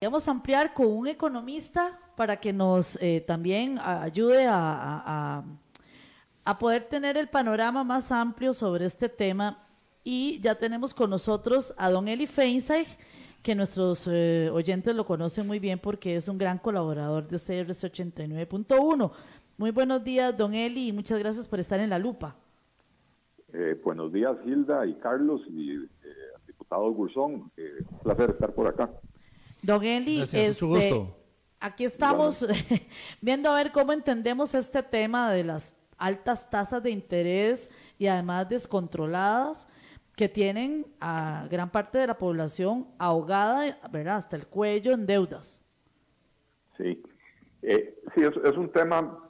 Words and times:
Vamos 0.00 0.28
a 0.28 0.30
ampliar 0.30 0.74
con 0.74 0.86
un 0.86 1.08
economista 1.08 1.98
para 2.14 2.36
que 2.36 2.52
nos 2.52 2.96
eh, 3.02 3.20
también 3.26 3.80
ayude 3.80 4.46
a, 4.46 5.42
a, 6.44 6.58
poder 6.60 6.84
tener 6.84 7.16
el 7.16 7.28
panorama 7.28 7.82
más 7.82 8.12
amplio 8.12 8.52
sobre 8.52 8.84
este 8.84 9.08
tema. 9.08 9.66
Y 10.04 10.40
ya 10.40 10.54
tenemos 10.54 10.94
con 10.94 11.10
nosotros 11.10 11.74
a 11.76 11.90
don 11.90 12.06
Eli 12.06 12.28
Feinstein, 12.28 12.84
que 13.42 13.56
nuestros 13.56 14.08
eh, 14.08 14.48
oyentes 14.52 14.94
lo 14.94 15.04
conocen 15.04 15.48
muy 15.48 15.58
bien 15.58 15.80
porque 15.80 16.14
es 16.14 16.28
un 16.28 16.38
gran 16.38 16.58
colaborador 16.58 17.26
de 17.26 17.36
CRC 17.36 17.92
89.1. 17.92 19.10
Muy 19.56 19.72
buenos 19.72 20.04
días, 20.04 20.36
don 20.36 20.54
Eli, 20.54 20.88
y 20.88 20.92
muchas 20.92 21.18
gracias 21.18 21.48
por 21.48 21.58
estar 21.58 21.80
en 21.80 21.90
la 21.90 21.98
lupa. 21.98 22.36
Eh, 23.52 23.80
buenos 23.82 24.12
días, 24.12 24.36
Hilda 24.46 24.86
y 24.86 24.94
Carlos 24.94 25.42
y 25.48 25.76
diputado 26.46 26.88
Gurzón. 26.92 27.50
un 27.56 27.98
placer 28.04 28.30
estar 28.30 28.54
por 28.54 28.68
acá. 28.68 28.88
Don 29.62 29.82
Eli, 29.84 30.22
este, 30.22 31.06
aquí 31.60 31.84
estamos 31.84 32.46
viendo 33.20 33.50
a 33.50 33.54
ver 33.54 33.72
cómo 33.72 33.92
entendemos 33.92 34.54
este 34.54 34.82
tema 34.82 35.30
de 35.32 35.44
las 35.44 35.74
altas 35.96 36.48
tasas 36.48 36.82
de 36.82 36.90
interés 36.90 37.70
y 37.98 38.06
además 38.06 38.48
descontroladas 38.48 39.68
que 40.14 40.28
tienen 40.28 40.86
a 41.00 41.46
gran 41.50 41.70
parte 41.70 41.98
de 41.98 42.06
la 42.06 42.18
población 42.18 42.88
ahogada, 42.98 43.78
¿verdad? 43.90 44.16
Hasta 44.16 44.36
el 44.36 44.46
cuello 44.46 44.92
en 44.92 45.06
deudas. 45.06 45.64
Sí, 46.76 47.02
eh, 47.62 47.96
sí, 48.14 48.22
es, 48.22 48.56
un 48.56 48.70
tema 48.70 49.28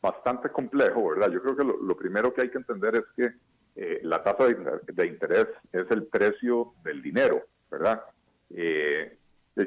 bastante 0.00 0.50
complejo, 0.50 1.10
¿verdad? 1.10 1.30
Yo 1.30 1.42
creo 1.42 1.56
que 1.56 1.64
lo, 1.64 1.96
primero 1.96 2.32
que 2.32 2.42
hay 2.42 2.50
que 2.50 2.58
entender 2.58 2.96
es 2.96 3.04
que 3.16 3.34
eh, 3.76 4.00
la 4.02 4.22
tasa 4.22 4.46
de, 4.46 5.06
interés 5.06 5.48
es 5.72 5.90
el 5.90 6.04
precio 6.06 6.74
del 6.82 7.02
dinero, 7.02 7.42
¿verdad? 7.70 8.02
Eh, 8.56 9.18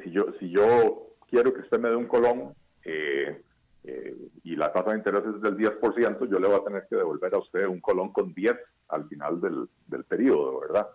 si, 0.04 0.12
yo, 0.12 0.34
si 0.40 0.50
yo 0.50 1.16
quiero 1.30 1.54
que 1.54 1.62
usted 1.62 1.80
me 1.80 1.90
dé 1.90 1.96
un 1.96 2.08
colón 2.08 2.54
eh, 2.84 3.42
eh, 3.84 4.18
y 4.44 4.56
la 4.56 4.72
tasa 4.72 4.92
de 4.92 4.98
interés 4.98 5.24
es 5.26 5.42
del 5.42 5.58
10%, 5.58 6.30
yo 6.30 6.40
le 6.40 6.48
voy 6.48 6.58
a 6.58 6.64
tener 6.64 6.88
que 6.90 6.96
devolver 6.96 7.34
a 7.36 7.40
usted 7.40 7.66
un 7.68 7.82
colón 7.82 8.12
con 8.14 8.34
10 8.34 8.56
al 8.90 9.08
final 9.10 9.42
del, 9.42 9.68
del 9.88 10.04
periodo, 10.06 10.62
¿verdad? 10.62 10.88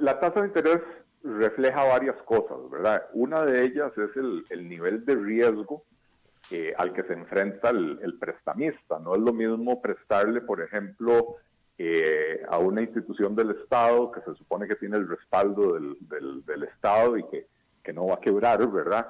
la 0.00 0.18
tasa 0.18 0.40
de 0.40 0.48
interés 0.48 0.80
refleja 1.22 1.84
varias 1.84 2.20
cosas, 2.24 2.58
¿verdad? 2.68 3.06
Una 3.12 3.44
de 3.44 3.62
ellas 3.62 3.92
es 3.96 4.16
el, 4.16 4.44
el 4.50 4.68
nivel 4.68 5.04
de 5.04 5.14
riesgo 5.14 5.84
al 6.76 6.92
que 6.92 7.04
se 7.04 7.12
enfrenta 7.12 7.70
el, 7.70 8.00
el, 8.02 8.18
prestamista. 8.18 8.98
No 8.98 9.14
es 9.14 9.20
lo 9.20 9.32
mismo 9.32 9.80
prestarle, 9.80 10.40
por 10.40 10.60
ejemplo, 10.60 11.36
eh, 11.78 12.42
a 12.48 12.58
una 12.58 12.82
institución 12.82 13.34
del 13.34 13.50
Estado 13.50 14.12
que 14.12 14.20
se 14.20 14.34
supone 14.34 14.68
que 14.68 14.76
tiene 14.76 14.96
el 14.96 15.08
respaldo 15.08 15.74
del, 15.74 15.96
del, 16.46 16.62
Estado 16.64 17.16
y 17.16 17.24
que, 17.28 17.46
que, 17.82 17.92
no 17.92 18.06
va 18.06 18.14
a 18.14 18.20
quebrar, 18.20 18.70
¿verdad? 18.70 19.08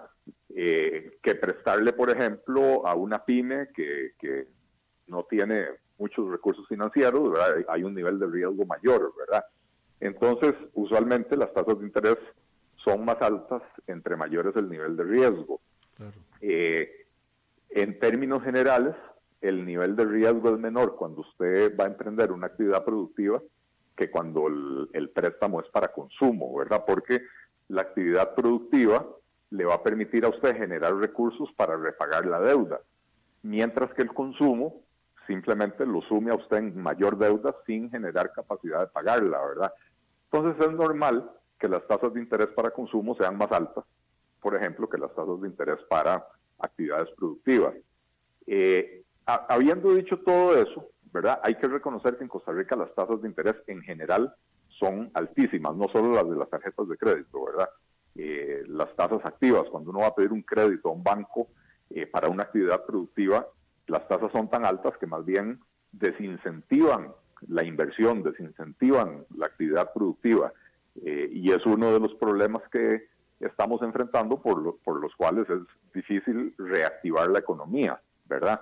Eh, 0.55 1.19
que 1.23 1.35
prestarle, 1.35 1.93
por 1.93 2.11
ejemplo, 2.11 2.87
a 2.87 2.95
una 2.95 3.25
pyme 3.25 3.69
que, 3.75 4.13
que 4.19 4.47
no 5.09 5.25
tiene 5.25 5.67
muchos 5.99 6.31
recursos 6.31 6.67
financieros, 6.69 7.31
¿verdad? 7.31 7.65
Hay 7.69 7.85
un 7.85 7.95
nivel 7.95 8.19
de 8.19 8.27
riesgo 8.27 8.65
mayor, 8.65 9.13
¿verdad? 9.19 9.45
Entonces, 10.01 10.55
usualmente 10.75 11.37
las 11.37 11.53
tasas 11.53 11.79
de 11.79 11.87
interés 11.87 12.19
son 12.77 13.05
más 13.05 13.21
altas 13.23 13.63
entre 13.87 14.17
mayores 14.17 14.55
el 14.57 14.69
nivel 14.69 14.97
de 14.97 15.05
riesgo. 15.05 15.61
Eh, 16.41 17.07
en 17.71 17.99
términos 17.99 18.43
generales, 18.43 18.95
el 19.43 19.67
nivel 19.67 19.97
de 19.97 20.05
riesgo 20.05 20.51
es 20.51 20.59
menor 20.59 20.95
cuando 20.97 21.23
usted 21.23 21.77
va 21.77 21.85
a 21.85 21.89
emprender 21.89 22.31
una 22.31 22.47
actividad 22.47 22.85
productiva 22.85 23.43
que 23.97 24.11
cuando 24.11 24.47
el, 24.47 25.11
préstamo 25.11 25.61
es 25.61 25.69
para 25.69 25.89
consumo, 25.93 26.57
¿verdad? 26.57 26.85
Porque 26.87 27.23
la 27.69 27.83
actividad 27.83 28.35
productiva 28.35 29.07
le 29.51 29.65
va 29.65 29.75
a 29.75 29.83
permitir 29.83 30.25
a 30.25 30.31
usted 30.31 30.57
generar 30.57 30.97
recursos 30.97 31.51
para 31.57 31.77
repagar 31.77 32.25
la 32.25 32.41
deuda, 32.41 32.81
mientras 33.43 33.93
que 33.95 34.03
el 34.03 34.15
consumo 34.15 34.81
simplemente 35.27 35.85
lo 35.85 36.01
sume 36.03 36.31
a 36.31 36.37
usted 36.37 36.57
en 36.59 36.81
mayor 36.81 37.19
deuda 37.19 37.55
sin 37.67 37.91
generar 37.91 38.33
capacidad 38.33 38.81
de 38.81 38.87
pagarla, 38.87 39.45
¿verdad? 39.45 39.73
Entonces 40.31 40.67
es 40.67 40.73
normal 40.73 41.31
que 41.59 41.69
las 41.69 41.87
tasas 41.87 42.15
de 42.15 42.21
interés 42.21 42.49
para 42.49 42.71
consumo 42.71 43.15
sean 43.17 43.37
más 43.37 43.53
altas, 43.53 43.85
por 44.41 44.57
ejemplo, 44.57 44.89
que 44.89 44.99
las 44.99 45.15
tasas 45.15 45.41
de 45.41 45.49
interés 45.49 45.79
para 45.89 46.27
actividades 46.59 47.11
productivas. 47.11 47.75
Eh, 48.47 49.02
habiendo 49.27 49.95
dicho 49.95 50.19
todo 50.19 50.57
eso, 50.57 50.89
¿verdad? 51.13 51.41
Hay 51.43 51.55
que 51.57 51.69
reconocer 51.69 52.17
que 52.17 52.25
en 52.25 52.29
Costa 52.29 52.53
Rica 52.53 52.77
las 52.77 52.95
tasas 52.95 53.21
de 53.23 53.29
interés 53.29 53.57
en 53.67 53.83
general 53.83 54.35
son 54.69 55.11
altísimas, 55.15 55.77
no 55.77 55.89
solo 55.89 56.13
las 56.13 56.29
de 56.29 56.37
las 56.37 56.51
tarjetas 56.51 56.89
de 56.89 56.97
crédito, 56.97 57.45
¿verdad? 57.45 57.69
Eh, 58.15 58.65
las 58.67 58.95
tasas 58.97 59.21
activas, 59.25 59.65
cuando 59.71 59.91
uno 59.91 60.01
va 60.01 60.09
a 60.09 60.15
pedir 60.15 60.33
un 60.33 60.43
crédito 60.43 60.89
a 60.89 60.93
un 60.93 61.03
banco 61.03 61.49
eh, 61.91 62.07
para 62.07 62.29
una 62.29 62.45
actividad 62.45 62.85
productiva, 62.85 63.47
las 63.87 64.07
tasas 64.09 64.33
son 64.33 64.49
tan 64.49 64.65
altas 64.65 64.97
que 64.99 65.07
más 65.07 65.25
bien 65.25 65.61
desincentivan 65.93 67.13
la 67.49 67.65
inversión, 67.65 68.23
desincentivan 68.23 69.25
la 69.37 69.47
actividad 69.47 69.93
productiva. 69.93 70.53
Eh, 71.05 71.31
y 71.33 71.51
es 71.53 71.65
uno 71.65 71.93
de 71.93 72.01
los 72.01 72.15
problemas 72.15 72.63
que 72.71 73.07
estamos 73.41 73.83
enfrentando 73.83 74.41
por, 74.41 74.79
por 74.85 75.01
los 75.01 75.15
cuales 75.17 75.49
es 75.49 75.61
difícil 75.95 76.55
reactivar 76.59 77.31
la 77.31 77.41
economía, 77.41 78.01
¿verdad? 78.27 78.61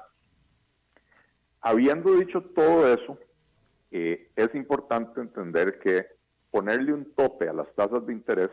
Habiendo 1.62 2.15
dicho 2.15 2.43
todo 2.54 2.87
eso, 2.93 3.19
eh, 3.91 4.31
es 4.37 4.54
importante 4.54 5.21
entender 5.21 5.78
que 5.78 6.06
ponerle 6.50 6.93
un 6.93 7.12
tope 7.15 7.48
a 7.48 7.53
las 7.53 7.72
tasas 7.75 8.06
de 8.06 8.12
interés 8.12 8.50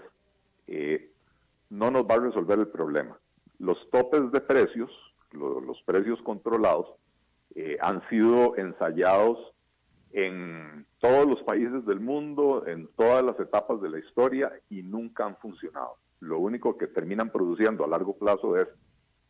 eh, 0.68 1.12
no 1.70 1.90
nos 1.90 2.04
va 2.04 2.16
a 2.16 2.20
resolver 2.20 2.60
el 2.60 2.68
problema. 2.68 3.18
Los 3.60 3.78
topes 3.92 4.32
de 4.32 4.42
precios, 4.42 4.92
los 5.32 5.82
precios 5.84 6.22
controlados, 6.22 6.88
eh, 7.56 7.78
han 7.82 8.08
sido 8.10 8.56
ensayados 8.58 9.54
en 10.12 10.86
todos 11.00 11.28
los 11.28 11.42
países 11.44 11.86
del 11.86 12.00
mundo, 12.00 12.66
en 12.68 12.88
todas 12.96 13.24
las 13.24 13.40
etapas 13.40 13.82
de 13.82 13.90
la 13.90 14.00
historia 14.00 14.52
y 14.70 14.84
nunca 14.84 15.26
han 15.26 15.38
funcionado. 15.38 15.96
Lo 16.20 16.40
único 16.40 16.78
que 16.78 16.88
terminan 16.88 17.32
produciendo 17.32 17.86
a 17.86 17.88
largo 17.88 18.18
plazo 18.18 18.58
es 18.58 18.68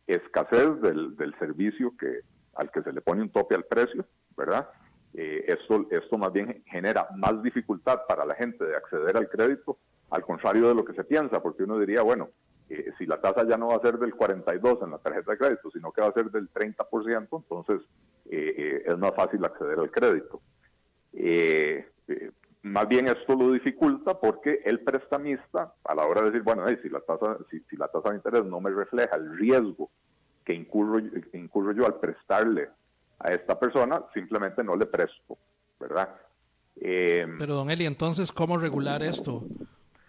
escasez 0.06 0.80
del, 0.80 1.16
del 1.16 1.38
servicio 1.38 1.94
que, 1.98 2.20
al 2.58 2.70
que 2.70 2.82
se 2.82 2.92
le 2.92 3.00
pone 3.00 3.22
un 3.22 3.30
tope 3.30 3.54
al 3.54 3.64
precio, 3.64 4.04
¿verdad? 4.36 4.68
Eh, 5.14 5.44
esto, 5.46 5.86
esto 5.90 6.18
más 6.18 6.32
bien 6.32 6.62
genera 6.66 7.08
más 7.16 7.42
dificultad 7.42 8.00
para 8.06 8.26
la 8.26 8.34
gente 8.34 8.64
de 8.64 8.76
acceder 8.76 9.16
al 9.16 9.28
crédito, 9.28 9.78
al 10.10 10.22
contrario 10.22 10.68
de 10.68 10.74
lo 10.74 10.84
que 10.84 10.92
se 10.92 11.04
piensa, 11.04 11.40
porque 11.40 11.62
uno 11.62 11.78
diría, 11.78 12.02
bueno, 12.02 12.30
eh, 12.68 12.92
si 12.98 13.06
la 13.06 13.20
tasa 13.20 13.46
ya 13.48 13.56
no 13.56 13.68
va 13.68 13.76
a 13.76 13.80
ser 13.80 13.98
del 13.98 14.14
42 14.14 14.82
en 14.82 14.90
la 14.90 14.98
tarjeta 14.98 15.32
de 15.32 15.38
crédito, 15.38 15.70
sino 15.70 15.92
que 15.92 16.02
va 16.02 16.08
a 16.08 16.12
ser 16.12 16.30
del 16.30 16.52
30%, 16.52 17.28
entonces 17.32 17.80
eh, 18.28 18.82
es 18.84 18.98
más 18.98 19.12
fácil 19.14 19.44
acceder 19.44 19.78
al 19.78 19.90
crédito. 19.90 20.42
más 22.62 22.88
bien 22.88 23.06
esto 23.06 23.36
lo 23.36 23.52
dificulta 23.52 24.18
porque 24.18 24.60
el 24.64 24.80
prestamista, 24.80 25.74
a 25.84 25.94
la 25.94 26.06
hora 26.06 26.22
de 26.22 26.30
decir, 26.30 26.42
bueno, 26.42 26.66
si, 26.82 26.88
la 26.88 27.00
tasa, 27.00 27.38
si 27.48 27.76
la 27.76 27.86
tasa 27.88 28.10
de 28.10 28.16
interés 28.16 28.44
no 28.44 28.60
me 28.60 28.70
refleja 28.70 29.14
el 29.14 29.38
riesgo 29.38 29.90
que 30.48 30.54
incurro, 30.54 30.98
incurro 31.34 31.72
yo 31.72 31.84
al 31.84 31.96
prestarle 31.96 32.70
a 33.18 33.34
esta 33.34 33.60
persona, 33.60 34.02
simplemente 34.14 34.64
no 34.64 34.76
le 34.76 34.86
presto, 34.86 35.36
¿verdad? 35.78 36.08
Em, 36.76 37.36
Pero 37.38 37.52
don 37.52 37.70
Eli, 37.70 37.84
entonces, 37.84 38.32
¿cómo 38.32 38.56
regular 38.56 39.02
esto? 39.02 39.44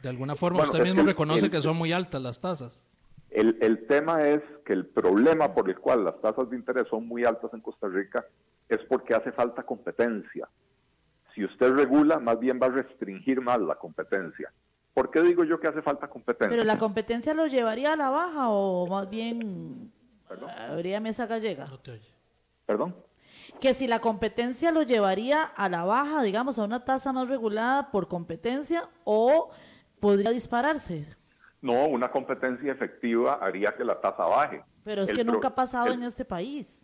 De 0.01 0.07
alguna 0.07 0.35
forma, 0.35 0.63
usted 0.63 0.81
mismo 0.81 1.03
reconoce 1.03 1.49
que 1.49 1.61
son 1.61 1.75
muy 1.75 1.91
altas 1.91 2.21
las 2.21 2.39
tasas. 2.39 2.85
El, 3.29 3.57
el, 3.59 3.85
tema 3.85 4.29
es 4.29 4.41
que 4.63 4.71
el 4.71 4.85
problema 4.85 5.53
por 5.53 5.69
el 5.69 5.77
cual 5.77 6.05
las 6.05 6.21
tasas 6.21 6.49
de 6.49 6.55
interés 6.55 6.87
son 6.89 7.05
muy 7.05 7.25
altas 7.25 7.53
en 7.53 7.59
Costa 7.59 7.89
Rica 7.89 8.25
es 8.69 8.79
porque 8.87 9.15
hace 9.15 9.33
falta 9.33 9.63
competencia. 9.63 10.47
Si 11.35 11.43
usted 11.43 11.73
regula, 11.73 12.17
más 12.17 12.39
bien 12.39 12.61
va 12.63 12.67
a 12.67 12.71
restringir 12.71 13.41
más 13.41 13.59
la 13.59 13.75
competencia. 13.75 14.53
¿Por 14.93 15.11
qué 15.11 15.21
digo 15.21 15.43
yo 15.43 15.59
que 15.59 15.67
hace 15.67 15.81
falta 15.81 16.07
competencia? 16.07 16.49
Pero 16.49 16.63
la 16.63 16.77
competencia 16.77 17.33
lo 17.33 17.47
llevaría 17.47 17.91
a 17.91 17.97
la 17.97 18.09
baja 18.09 18.47
o 18.47 18.87
más 18.87 19.09
bien 19.09 19.91
¿Habría 20.57 20.99
mesa 20.99 21.25
gallega? 21.25 21.65
¿Perdón? 22.65 22.95
Que 23.59 23.73
si 23.73 23.87
la 23.87 23.99
competencia 23.99 24.71
lo 24.71 24.83
llevaría 24.83 25.43
a 25.43 25.69
la 25.69 25.83
baja, 25.83 26.21
digamos, 26.21 26.59
a 26.59 26.63
una 26.63 26.85
tasa 26.85 27.11
más 27.11 27.27
regulada 27.27 27.91
por 27.91 28.07
competencia 28.07 28.89
o 29.03 29.49
podría 29.99 30.29
dispararse. 30.29 31.07
No, 31.61 31.87
una 31.87 32.11
competencia 32.11 32.71
efectiva 32.71 33.39
haría 33.41 33.75
que 33.75 33.83
la 33.83 33.99
tasa 33.99 34.23
baje. 34.25 34.63
Pero 34.83 35.01
es 35.01 35.11
que 35.11 35.23
nunca 35.23 35.49
ha 35.49 35.55
pasado 35.55 35.91
en 35.91 36.03
este 36.03 36.23
país. 36.23 36.81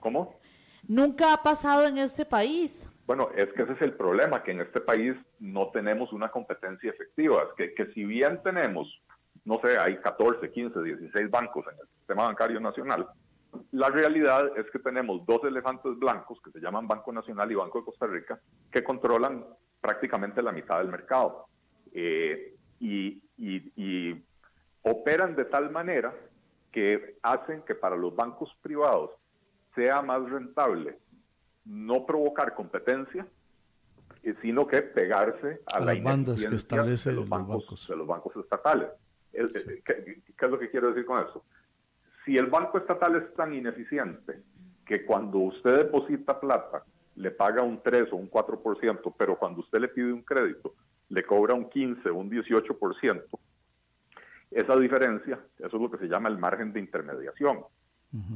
¿Cómo? 0.00 0.38
Nunca 0.86 1.32
ha 1.32 1.42
pasado 1.42 1.86
en 1.86 1.98
este 1.98 2.24
país. 2.24 2.86
Bueno, 3.06 3.30
es 3.34 3.46
que 3.54 3.62
ese 3.62 3.72
es 3.72 3.82
el 3.82 3.94
problema, 3.94 4.42
que 4.42 4.50
en 4.50 4.60
este 4.60 4.80
país 4.80 5.14
no 5.38 5.70
tenemos 5.70 6.12
una 6.12 6.30
competencia 6.30 6.90
efectiva. 6.90 7.42
Es 7.42 7.54
que, 7.56 7.74
que 7.74 7.92
si 7.94 8.04
bien 8.04 8.42
tenemos 8.42 8.86
no 9.48 9.58
sé, 9.62 9.78
hay 9.78 9.96
14, 9.96 10.50
15, 10.50 10.82
16 10.82 11.30
bancos 11.30 11.64
en 11.72 11.80
el 11.80 11.88
sistema 11.98 12.24
bancario 12.24 12.60
nacional. 12.60 13.08
La 13.72 13.88
realidad 13.88 14.52
es 14.58 14.70
que 14.70 14.78
tenemos 14.78 15.24
dos 15.24 15.42
elefantes 15.44 15.98
blancos 15.98 16.38
que 16.44 16.50
se 16.50 16.60
llaman 16.60 16.86
Banco 16.86 17.10
Nacional 17.12 17.50
y 17.50 17.54
Banco 17.54 17.78
de 17.78 17.84
Costa 17.86 18.06
Rica 18.06 18.38
que 18.70 18.84
controlan 18.84 19.42
prácticamente 19.80 20.42
la 20.42 20.52
mitad 20.52 20.78
del 20.78 20.88
mercado. 20.88 21.46
Eh, 21.92 22.54
y, 22.78 23.22
y 23.38 24.22
operan 24.82 25.34
de 25.34 25.46
tal 25.46 25.70
manera 25.70 26.14
que 26.70 27.16
hacen 27.22 27.62
que 27.62 27.74
para 27.74 27.96
los 27.96 28.14
bancos 28.14 28.54
privados 28.60 29.12
sea 29.74 30.02
más 30.02 30.28
rentable 30.28 30.98
no 31.64 32.04
provocar 32.04 32.54
competencia, 32.54 33.26
eh, 34.22 34.34
sino 34.42 34.66
que 34.66 34.82
pegarse 34.82 35.62
a, 35.66 35.80
la 35.80 35.94
bandas 36.02 36.44
que 36.44 36.54
establece 36.54 37.12
los 37.12 37.26
bancos, 37.28 37.86
de 37.88 37.96
los 37.96 38.06
bancos 38.06 38.36
estatales. 38.36 38.88
¿Qué, 39.32 40.22
es 40.40 40.50
lo 40.50 40.58
que 40.58 40.70
quiero 40.70 40.88
decir 40.88 41.04
con 41.04 41.24
eso? 41.26 41.44
Si 42.24 42.36
el 42.36 42.46
banco 42.46 42.78
estatal 42.78 43.16
es 43.16 43.34
tan 43.34 43.54
ineficiente 43.54 44.36
que 44.84 45.04
cuando 45.04 45.38
usted 45.38 45.84
deposita 45.84 46.40
plata 46.40 46.84
le 47.16 47.30
paga 47.30 47.62
un 47.62 47.82
3 47.82 48.12
o 48.12 48.16
un 48.16 48.30
4%, 48.30 49.14
pero 49.18 49.38
cuando 49.38 49.60
usted 49.60 49.80
le 49.80 49.88
pide 49.88 50.12
un 50.12 50.22
crédito 50.22 50.74
le 51.10 51.22
cobra 51.24 51.54
un 51.54 51.68
15 51.68 52.10
o 52.10 52.16
un 52.16 52.30
18%, 52.30 53.24
esa 54.50 54.76
diferencia, 54.76 55.38
eso 55.58 55.76
es 55.76 55.82
lo 55.82 55.90
que 55.90 55.98
se 55.98 56.08
llama 56.08 56.28
el 56.28 56.38
margen 56.38 56.72
de 56.72 56.80
intermediación. 56.80 57.60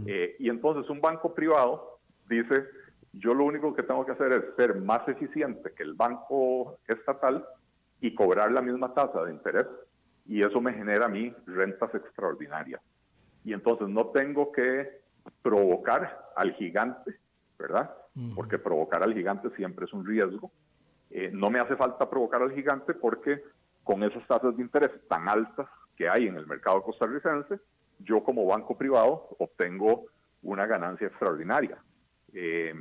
Eh, 0.06 0.36
y 0.38 0.50
entonces 0.50 0.90
un 0.90 1.00
banco 1.00 1.34
privado 1.34 2.00
dice, 2.28 2.66
yo 3.12 3.34
lo 3.34 3.44
único 3.44 3.74
que 3.74 3.82
tengo 3.82 4.04
que 4.04 4.12
hacer 4.12 4.32
es 4.32 4.44
ser 4.56 4.80
más 4.80 5.06
eficiente 5.08 5.72
que 5.72 5.82
el 5.82 5.94
banco 5.94 6.78
estatal 6.86 7.46
y 8.00 8.14
cobrar 8.14 8.52
la 8.52 8.60
misma 8.60 8.92
tasa 8.92 9.24
de 9.24 9.32
interés 9.32 9.66
y 10.26 10.42
eso 10.42 10.60
me 10.60 10.72
genera 10.72 11.06
a 11.06 11.08
mí 11.08 11.34
rentas 11.46 11.94
extraordinarias. 11.94 12.80
Y 13.44 13.52
entonces 13.52 13.88
no 13.88 14.06
tengo 14.06 14.52
que 14.52 15.02
provocar 15.42 16.30
al 16.36 16.52
gigante, 16.54 17.18
¿verdad? 17.58 17.94
Porque 18.34 18.58
provocar 18.58 19.02
al 19.02 19.14
gigante 19.14 19.50
siempre 19.56 19.86
es 19.86 19.92
un 19.92 20.06
riesgo. 20.06 20.52
Eh, 21.10 21.30
no 21.32 21.50
me 21.50 21.60
hace 21.60 21.76
falta 21.76 22.08
provocar 22.08 22.42
al 22.42 22.52
gigante 22.52 22.94
porque 22.94 23.42
con 23.84 24.02
esas 24.02 24.26
tasas 24.26 24.56
de 24.56 24.62
interés 24.62 24.90
tan 25.08 25.28
altas 25.28 25.68
que 25.96 26.08
hay 26.08 26.26
en 26.26 26.36
el 26.36 26.46
mercado 26.46 26.82
costarricense, 26.82 27.58
yo 27.98 28.22
como 28.22 28.46
banco 28.46 28.76
privado 28.76 29.28
obtengo 29.38 30.06
una 30.42 30.66
ganancia 30.66 31.06
extraordinaria. 31.06 31.78
Eh, 32.32 32.74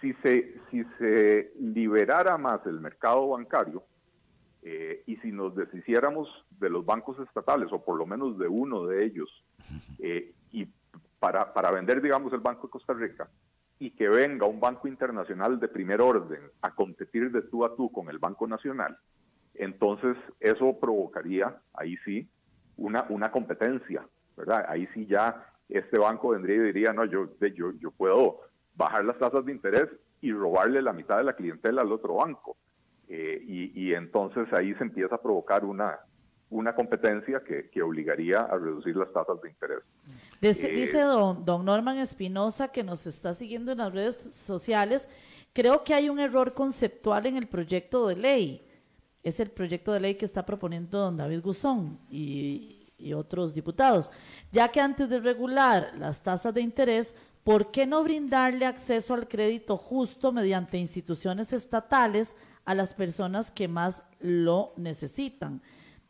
si 0.00 0.12
se, 0.14 0.60
si 0.70 0.84
se 0.98 1.52
liberara 1.58 2.36
más 2.38 2.64
el 2.66 2.80
mercado 2.80 3.28
bancario 3.28 3.82
eh, 4.68 5.04
y 5.06 5.14
si 5.18 5.30
nos 5.30 5.54
deshiciéramos 5.54 6.28
de 6.58 6.68
los 6.68 6.84
bancos 6.84 7.16
estatales, 7.20 7.68
o 7.70 7.84
por 7.84 7.96
lo 7.96 8.04
menos 8.04 8.36
de 8.36 8.48
uno 8.48 8.84
de 8.84 9.04
ellos, 9.04 9.30
eh, 10.00 10.34
y 10.50 10.66
para, 11.20 11.54
para 11.54 11.70
vender, 11.70 12.02
digamos, 12.02 12.32
el 12.32 12.40
Banco 12.40 12.66
de 12.66 12.72
Costa 12.72 12.92
Rica, 12.92 13.30
y 13.78 13.92
que 13.92 14.08
venga 14.08 14.44
un 14.44 14.58
banco 14.58 14.88
internacional 14.88 15.60
de 15.60 15.68
primer 15.68 16.00
orden 16.00 16.40
a 16.62 16.74
competir 16.74 17.30
de 17.30 17.42
tú 17.42 17.64
a 17.64 17.76
tú 17.76 17.92
con 17.92 18.08
el 18.08 18.18
Banco 18.18 18.48
Nacional, 18.48 18.98
entonces 19.54 20.16
eso 20.40 20.76
provocaría, 20.80 21.60
ahí 21.72 21.96
sí, 22.04 22.28
una, 22.76 23.06
una 23.08 23.30
competencia, 23.30 24.04
¿verdad? 24.36 24.66
Ahí 24.68 24.88
sí 24.94 25.06
ya 25.06 25.46
este 25.68 25.96
banco 25.96 26.30
vendría 26.30 26.56
y 26.56 26.72
diría, 26.72 26.92
no, 26.92 27.04
yo, 27.04 27.28
yo, 27.54 27.70
yo 27.78 27.92
puedo 27.92 28.40
bajar 28.74 29.04
las 29.04 29.18
tasas 29.18 29.44
de 29.44 29.52
interés 29.52 29.88
y 30.20 30.32
robarle 30.32 30.82
la 30.82 30.92
mitad 30.92 31.18
de 31.18 31.24
la 31.24 31.36
clientela 31.36 31.82
al 31.82 31.92
otro 31.92 32.14
banco. 32.16 32.56
Eh, 33.08 33.72
y, 33.74 33.94
entonces 33.94 34.52
ahí 34.52 34.74
se 34.74 34.82
empieza 34.82 35.14
a 35.14 35.22
provocar 35.22 35.64
una, 35.64 36.00
una 36.50 36.74
competencia 36.74 37.40
que, 37.46 37.70
que 37.70 37.80
obligaría 37.82 38.40
a 38.40 38.58
reducir 38.58 38.96
las 38.96 39.12
tasas 39.12 39.40
de 39.42 39.48
interés. 39.48 39.78
Dice, 40.40 40.72
eh, 40.72 40.74
dice 40.74 41.00
don, 41.02 41.44
don 41.44 41.64
Norman 41.64 41.98
Espinosa, 41.98 42.68
que 42.68 42.82
nos 42.82 43.06
está 43.06 43.32
siguiendo 43.32 43.72
en 43.72 43.78
las 43.78 43.92
redes 43.92 44.16
sociales, 44.16 45.08
creo 45.52 45.84
que 45.84 45.94
hay 45.94 46.08
un 46.08 46.18
error 46.18 46.52
conceptual 46.52 47.26
en 47.26 47.36
el 47.36 47.46
proyecto 47.46 48.08
de 48.08 48.16
ley. 48.16 48.66
Es 49.22 49.38
el 49.38 49.50
proyecto 49.50 49.92
de 49.92 50.00
ley 50.00 50.14
que 50.16 50.24
está 50.24 50.44
proponiendo 50.44 50.98
don 50.98 51.16
David 51.16 51.42
Guzón 51.42 52.00
y, 52.10 52.92
y 52.98 53.12
otros 53.12 53.54
diputados, 53.54 54.10
ya 54.50 54.68
que 54.68 54.80
antes 54.80 55.08
de 55.08 55.20
regular 55.20 55.92
las 55.94 56.22
tasas 56.22 56.52
de 56.54 56.60
interés, 56.60 57.14
¿por 57.44 57.70
qué 57.70 57.86
no 57.86 58.02
brindarle 58.02 58.66
acceso 58.66 59.14
al 59.14 59.28
crédito 59.28 59.76
justo 59.76 60.32
mediante 60.32 60.78
instituciones 60.78 61.52
estatales 61.52 62.34
a 62.66 62.74
las 62.74 62.94
personas 62.94 63.50
que 63.50 63.68
más 63.68 64.04
lo 64.20 64.74
necesitan? 64.76 65.62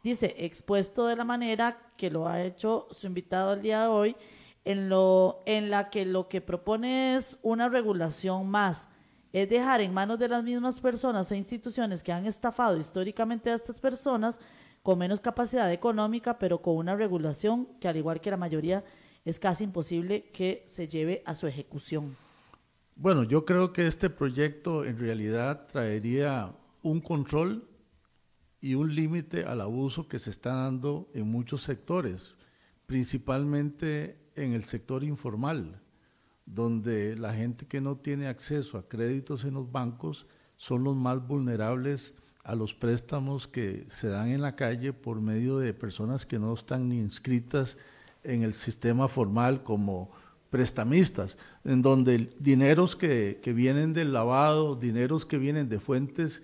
Dice, 0.02 0.34
expuesto 0.38 1.06
de 1.06 1.16
la 1.16 1.24
manera 1.24 1.78
que 1.96 2.10
lo 2.10 2.26
ha 2.26 2.42
hecho 2.42 2.88
su 2.90 3.06
invitado 3.06 3.52
el 3.54 3.62
día 3.62 3.82
de 3.82 3.88
hoy, 3.88 4.16
en, 4.64 4.88
lo, 4.88 5.42
en 5.46 5.70
la 5.70 5.90
que 5.90 6.04
lo 6.04 6.28
que 6.28 6.40
propone 6.40 7.14
es 7.14 7.38
una 7.42 7.68
regulación 7.68 8.48
más, 8.48 8.88
es 9.32 9.48
dejar 9.48 9.80
en 9.80 9.94
manos 9.94 10.18
de 10.18 10.28
las 10.28 10.42
mismas 10.42 10.80
personas 10.80 11.30
e 11.30 11.36
instituciones 11.36 12.02
que 12.02 12.12
han 12.12 12.26
estafado 12.26 12.76
históricamente 12.76 13.50
a 13.50 13.54
estas 13.54 13.78
personas 13.78 14.40
con 14.82 14.98
menos 14.98 15.20
capacidad 15.20 15.72
económica, 15.72 16.38
pero 16.38 16.62
con 16.62 16.76
una 16.76 16.96
regulación 16.96 17.66
que 17.80 17.88
al 17.88 17.96
igual 17.96 18.20
que 18.20 18.30
la 18.30 18.36
mayoría 18.36 18.84
es 19.24 19.40
casi 19.40 19.64
imposible 19.64 20.30
que 20.32 20.64
se 20.66 20.86
lleve 20.86 21.22
a 21.26 21.34
su 21.34 21.46
ejecución. 21.48 22.16
Bueno, 22.98 23.24
yo 23.24 23.44
creo 23.44 23.74
que 23.74 23.86
este 23.86 24.08
proyecto 24.08 24.82
en 24.82 24.98
realidad 24.98 25.66
traería 25.66 26.56
un 26.82 27.02
control 27.02 27.68
y 28.62 28.74
un 28.74 28.94
límite 28.94 29.44
al 29.44 29.60
abuso 29.60 30.08
que 30.08 30.18
se 30.18 30.30
está 30.30 30.54
dando 30.54 31.10
en 31.12 31.30
muchos 31.30 31.62
sectores, 31.62 32.36
principalmente 32.86 34.16
en 34.34 34.54
el 34.54 34.64
sector 34.64 35.04
informal, 35.04 35.78
donde 36.46 37.16
la 37.16 37.34
gente 37.34 37.66
que 37.66 37.82
no 37.82 37.98
tiene 37.98 38.28
acceso 38.28 38.78
a 38.78 38.88
créditos 38.88 39.44
en 39.44 39.52
los 39.52 39.70
bancos 39.70 40.26
son 40.56 40.82
los 40.82 40.96
más 40.96 41.26
vulnerables 41.28 42.14
a 42.44 42.54
los 42.54 42.72
préstamos 42.72 43.46
que 43.46 43.84
se 43.90 44.08
dan 44.08 44.30
en 44.30 44.40
la 44.40 44.56
calle 44.56 44.94
por 44.94 45.20
medio 45.20 45.58
de 45.58 45.74
personas 45.74 46.24
que 46.24 46.38
no 46.38 46.54
están 46.54 46.88
ni 46.88 46.98
inscritas 46.98 47.76
en 48.24 48.42
el 48.42 48.54
sistema 48.54 49.06
formal 49.06 49.62
como 49.62 50.12
prestamistas, 50.50 51.36
en 51.64 51.82
donde 51.82 52.30
dineros 52.38 52.96
que, 52.96 53.40
vienen 53.54 53.92
del 53.92 54.12
lavado, 54.12 54.76
dineros 54.76 55.26
que 55.26 55.38
vienen 55.38 55.68
de 55.68 55.80
fuentes 55.80 56.42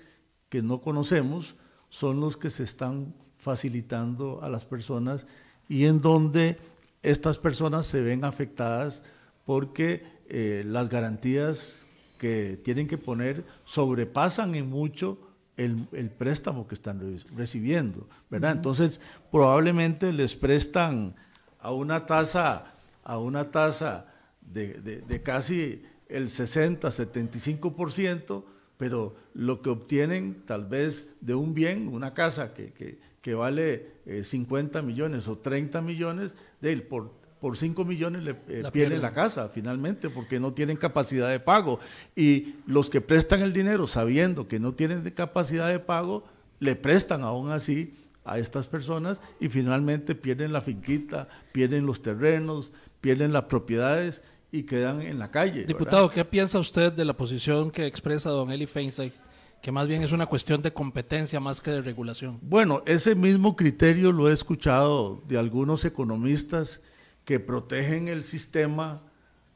que 0.48 0.62
no 0.62 0.80
conocemos, 0.80 1.56
son 1.88 2.20
los 2.20 2.36
que 2.36 2.50
se 2.50 2.62
están 2.62 3.14
facilitando 3.36 4.40
a 4.42 4.48
las 4.48 4.64
personas 4.64 5.26
y 5.68 5.86
en 5.86 6.00
donde 6.00 6.58
estas 7.02 7.38
personas 7.38 7.86
se 7.86 8.00
ven 8.00 8.24
afectadas 8.24 9.02
porque 9.44 10.04
eh, 10.28 10.62
las 10.66 10.88
garantías 10.88 11.84
que 12.18 12.60
tienen 12.62 12.86
que 12.86 12.98
poner 12.98 13.44
sobrepasan 13.64 14.54
en 14.54 14.70
mucho 14.70 15.18
el, 15.56 16.10
préstamo 16.16 16.66
que 16.66 16.74
están 16.74 17.18
recibiendo, 17.36 18.06
¿verdad? 18.30 18.52
Entonces, 18.52 19.00
probablemente 19.30 20.12
les 20.12 20.34
prestan 20.34 21.14
a 21.60 21.72
una 21.72 22.06
tasa, 22.06 22.71
a 23.04 23.18
una 23.18 23.50
tasa 23.50 24.06
de, 24.40 25.20
casi 25.24 25.82
el 26.08 26.30
60, 26.30 26.88
75%, 26.88 28.44
pero 28.76 29.14
lo 29.34 29.62
que 29.62 29.70
obtienen 29.70 30.42
tal 30.46 30.66
vez 30.66 31.06
de 31.20 31.34
un 31.34 31.54
bien, 31.54 31.88
una 31.88 32.14
casa 32.14 32.52
que, 32.52 32.98
que, 33.20 33.34
vale 33.34 33.92
50 34.22 34.78
eh, 34.78 34.82
millones 34.82 35.28
o 35.28 35.38
30 35.38 35.80
millones, 35.82 36.34
de 36.60 36.72
él 36.72 36.82
por, 36.82 37.12
por 37.40 37.56
5 37.56 37.84
millones 37.84 38.24
le 38.24 38.36
eh, 38.48 38.62
pierden 38.72 39.02
la 39.02 39.12
casa 39.12 39.48
finalmente 39.48 40.10
porque 40.10 40.38
no 40.38 40.52
tienen 40.52 40.76
capacidad 40.76 41.28
de 41.28 41.40
pago. 41.40 41.80
Y 42.16 42.56
los 42.66 42.90
que 42.90 43.00
prestan 43.00 43.42
el 43.42 43.52
dinero 43.52 43.86
sabiendo 43.86 44.48
que 44.48 44.58
no 44.58 44.74
tienen 44.74 45.02
capacidad 45.10 45.68
de 45.68 45.78
pago, 45.78 46.24
le 46.60 46.76
prestan 46.76 47.22
aún 47.22 47.50
así 47.50 47.94
a 48.24 48.38
estas 48.38 48.66
personas 48.66 49.20
y 49.40 49.48
finalmente 49.48 50.14
pierden 50.14 50.52
la 50.52 50.60
finquita, 50.60 51.28
pierden 51.52 51.86
los 51.86 52.02
terrenos, 52.02 52.72
pierden 53.00 53.32
las 53.32 53.44
propiedades 53.44 54.22
y 54.52 54.62
quedan 54.64 55.02
en 55.02 55.18
la 55.18 55.30
calle. 55.30 55.64
Diputado, 55.64 56.10
¿qué 56.10 56.24
piensa 56.24 56.58
usted 56.58 56.92
de 56.92 57.04
la 57.04 57.16
posición 57.16 57.70
que 57.70 57.86
expresa 57.86 58.30
don 58.30 58.52
Eli 58.52 58.66
Feinstein, 58.66 59.12
que 59.60 59.72
más 59.72 59.88
bien 59.88 60.02
es 60.02 60.12
una 60.12 60.26
cuestión 60.26 60.60
de 60.62 60.72
competencia 60.72 61.40
más 61.40 61.60
que 61.60 61.70
de 61.70 61.82
regulación? 61.82 62.38
Bueno, 62.42 62.82
ese 62.86 63.14
mismo 63.14 63.56
criterio 63.56 64.12
lo 64.12 64.28
he 64.28 64.32
escuchado 64.32 65.22
de 65.26 65.38
algunos 65.38 65.84
economistas 65.84 66.80
que 67.24 67.40
protegen 67.40 68.08
el 68.08 68.24
sistema, 68.24 69.02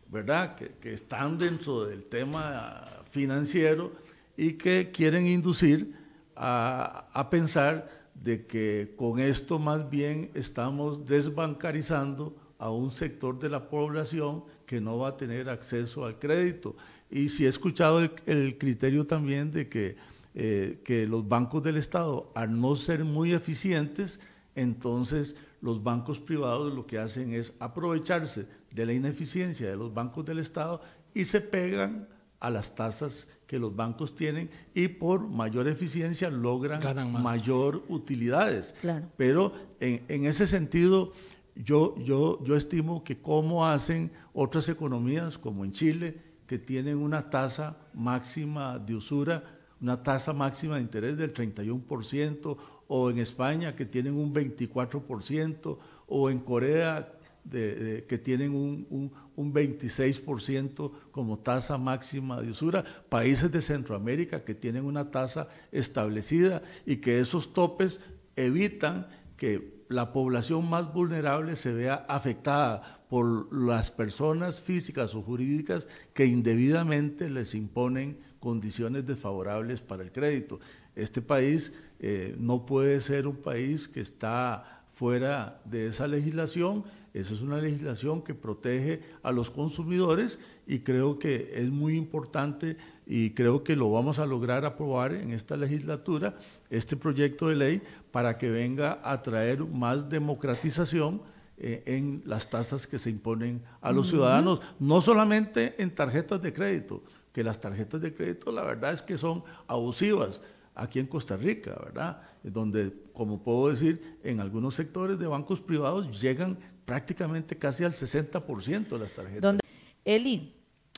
¿verdad? 0.09 0.57
Que, 0.57 0.73
que 0.81 0.95
están 0.95 1.37
dentro 1.39 1.85
del 1.85 2.05
tema 2.05 3.03
financiero 3.11 3.93
y 4.37 4.55
que 4.55 4.91
quieren 4.93 5.27
inducir 5.27 5.95
a, 6.35 7.09
a 7.13 7.31
pensar 7.31 8.06
de 8.23 8.47
que 8.47 8.95
con 8.97 9.21
esto 9.21 9.59
más 9.59 9.89
bien 9.89 10.31
estamos 10.35 11.07
desbancarizando 11.07 12.35
a 12.59 12.71
un 12.71 12.91
sector 12.91 13.39
de 13.39 13.49
la 13.49 13.69
población 13.69 14.45
que 14.65 14.81
no 14.81 14.99
va 14.99 15.09
a 15.09 15.17
tener 15.17 15.49
acceso 15.49 16.05
al 16.05 16.19
crédito. 16.19 16.77
Y 17.11 17.29
si 17.29 17.45
he 17.45 17.49
escuchado 17.49 18.01
el, 18.27 18.59
criterio 18.59 19.07
también 19.07 19.51
de 19.51 19.69
que, 19.69 19.97
eh, 20.35 20.81
que 20.85 21.07
los 21.07 21.29
bancos 21.29 21.63
del 21.63 21.77
Estado, 21.77 22.31
al 22.35 22.59
no 22.61 22.75
ser 22.77 23.05
muy 23.05 23.33
eficientes, 23.33 24.19
entonces 24.55 25.37
los 25.61 25.83
bancos 25.83 26.19
privados 26.19 26.73
lo 26.73 26.87
que 26.87 26.99
hacen 26.99 27.33
es 27.33 27.53
aprovecharse 27.61 28.47
de 28.71 28.87
la 28.87 28.93
ineficiencia 28.93 29.69
de 29.69 29.77
los 29.77 29.93
bancos 29.93 30.25
del 30.25 30.39
Estado 30.39 30.81
y 31.15 31.25
se 31.25 31.41
pegan 31.41 32.09
a 32.41 32.51
las 32.51 32.75
tasas 32.75 33.29
que 33.47 33.59
los 33.59 33.75
bancos 33.75 34.15
tienen 34.15 34.51
y 34.75 34.89
por 34.89 35.21
mayor 35.21 35.69
eficiencia 35.69 36.31
logran 36.31 36.81
mayor 37.23 37.85
utilidades. 37.89 38.75
Pero 39.17 39.53
en, 39.81 40.03
en, 40.09 40.27
ese 40.27 40.47
sentido, 40.47 41.13
yo, 41.55 41.97
yo, 41.99 42.43
yo 42.45 42.57
estimo 42.57 43.05
que 43.05 43.19
como 43.19 43.67
hacen 43.67 44.11
otras 44.35 44.69
economías, 44.69 45.39
como 45.39 45.65
en 45.65 45.73
Chile, 45.73 46.17
que 46.47 46.59
tienen 46.59 46.99
una 46.99 47.31
tasa 47.31 47.77
máxima 47.95 48.79
de 48.79 48.95
usura, 48.95 49.43
una 49.81 50.03
tasa 50.03 50.33
máxima 50.33 50.77
de 50.77 50.83
interés 50.83 51.17
del 51.17 51.33
31%, 51.33 52.57
o 52.89 53.11
en 53.11 53.19
España 53.19 53.75
que 53.75 53.85
tienen 53.85 54.15
un 54.15 54.33
24%, 54.33 55.79
o 56.07 56.31
en 56.31 56.39
Corea 56.41 57.16
que 57.51 58.21
tienen 58.23 58.55
un, 58.55 59.13
un 59.37 59.55
26% 59.55 60.91
como 61.11 61.39
tasa 61.39 61.79
máxima 61.79 62.41
de 62.41 62.51
usura, 62.51 62.85
países 63.09 63.51
de 63.53 63.63
Centroamérica 63.63 64.45
que 64.45 64.55
tienen 64.55 64.85
una 64.85 65.11
tasa 65.11 65.49
establecida 65.71 66.63
y 66.85 66.97
que 66.97 67.21
esos 67.21 67.53
topes 67.53 68.01
evitan 68.35 69.07
que 69.37 69.77
la 69.89 70.13
población 70.13 70.69
más 70.69 70.93
vulnerable 70.93 71.57
se 71.57 71.73
vea 71.73 72.07
afectada 72.09 73.05
por 73.09 73.55
las 73.55 73.91
personas 73.91 74.61
físicas 74.61 75.15
o 75.15 75.23
jurídicas 75.23 75.87
que 76.13 76.27
indebidamente 76.27 77.31
les 77.31 77.55
imponen 77.55 78.19
condiciones 78.41 79.07
desfavorables 79.07 79.81
para 79.81 80.03
el 80.03 80.13
crédito. 80.13 80.59
Este 80.95 81.23
país 81.23 81.73
eh, 82.01 82.35
no 82.39 82.67
puede 82.67 83.01
ser 83.01 83.27
un 83.27 83.37
país 83.37 83.87
que 83.87 84.01
está 84.01 84.83
fuera 84.93 85.61
de 85.65 85.89
esa 85.89 86.09
legislación. 86.09 86.85
Esa 87.17 87.33
es 87.33 87.41
una 87.41 87.57
legislación 87.57 88.21
que 88.21 88.35
protege 88.35 89.01
a 89.23 89.33
los 89.33 89.49
consumidores 89.49 90.39
y 90.67 90.81
creo 90.81 91.19
que 91.19 91.51
es 91.55 91.71
muy 91.71 91.97
importante 91.97 92.77
y 93.07 93.31
creo 93.31 93.65
que 93.65 93.75
lo 93.75 93.91
vamos 93.91 94.19
a 94.19 94.27
lograr 94.27 94.67
aprobar 94.67 95.15
en 95.15 95.33
esta 95.33 95.57
legislatura, 95.57 96.37
este 96.69 96.95
proyecto 96.95 97.49
de 97.49 97.57
ley, 97.57 97.83
para 98.13 98.37
que 98.37 98.51
venga 98.51 99.01
a 99.03 99.23
traer 99.23 99.65
más 99.65 100.11
democratización 100.11 101.23
eh, 101.57 101.83
en 101.87 102.23
las 102.27 102.51
tasas 102.51 102.87
que 102.87 102.99
se 102.99 103.09
imponen 103.09 103.63
a 103.81 103.93
los 103.93 104.11
ciudadanos, 104.11 104.61
no 104.79 105.01
solamente 105.01 105.75
en 105.83 105.95
tarjetas 105.95 106.43
de 106.43 106.53
crédito, 106.53 107.03
que 107.33 107.43
las 107.43 107.59
tarjetas 107.59 108.03
de 108.03 108.13
crédito 108.13 108.53
la 108.53 108.63
verdad 108.63 108.93
es 108.93 109.01
que 109.01 109.17
son 109.17 109.43
abusivas 109.67 110.43
aquí 110.75 110.99
en 110.99 111.07
Costa 111.07 111.39
Rica, 111.39 111.75
¿verdad? 111.83 112.21
Donde, 112.43 112.93
como 113.15 113.43
puedo 113.43 113.71
decir, 113.71 114.19
en 114.23 114.41
algunos 114.41 114.75
sectores 114.75 115.19
de 115.19 115.27
bancos 115.27 115.63
privados 115.63 116.21
llegan 116.21 116.59
prácticamente 116.87 117.59
casi 117.59 117.85
al 117.85 117.93
60% 117.93 118.89
de 118.89 118.99
las 118.99 119.13
tarjetas. 119.13 119.59
Eli, 120.05 120.55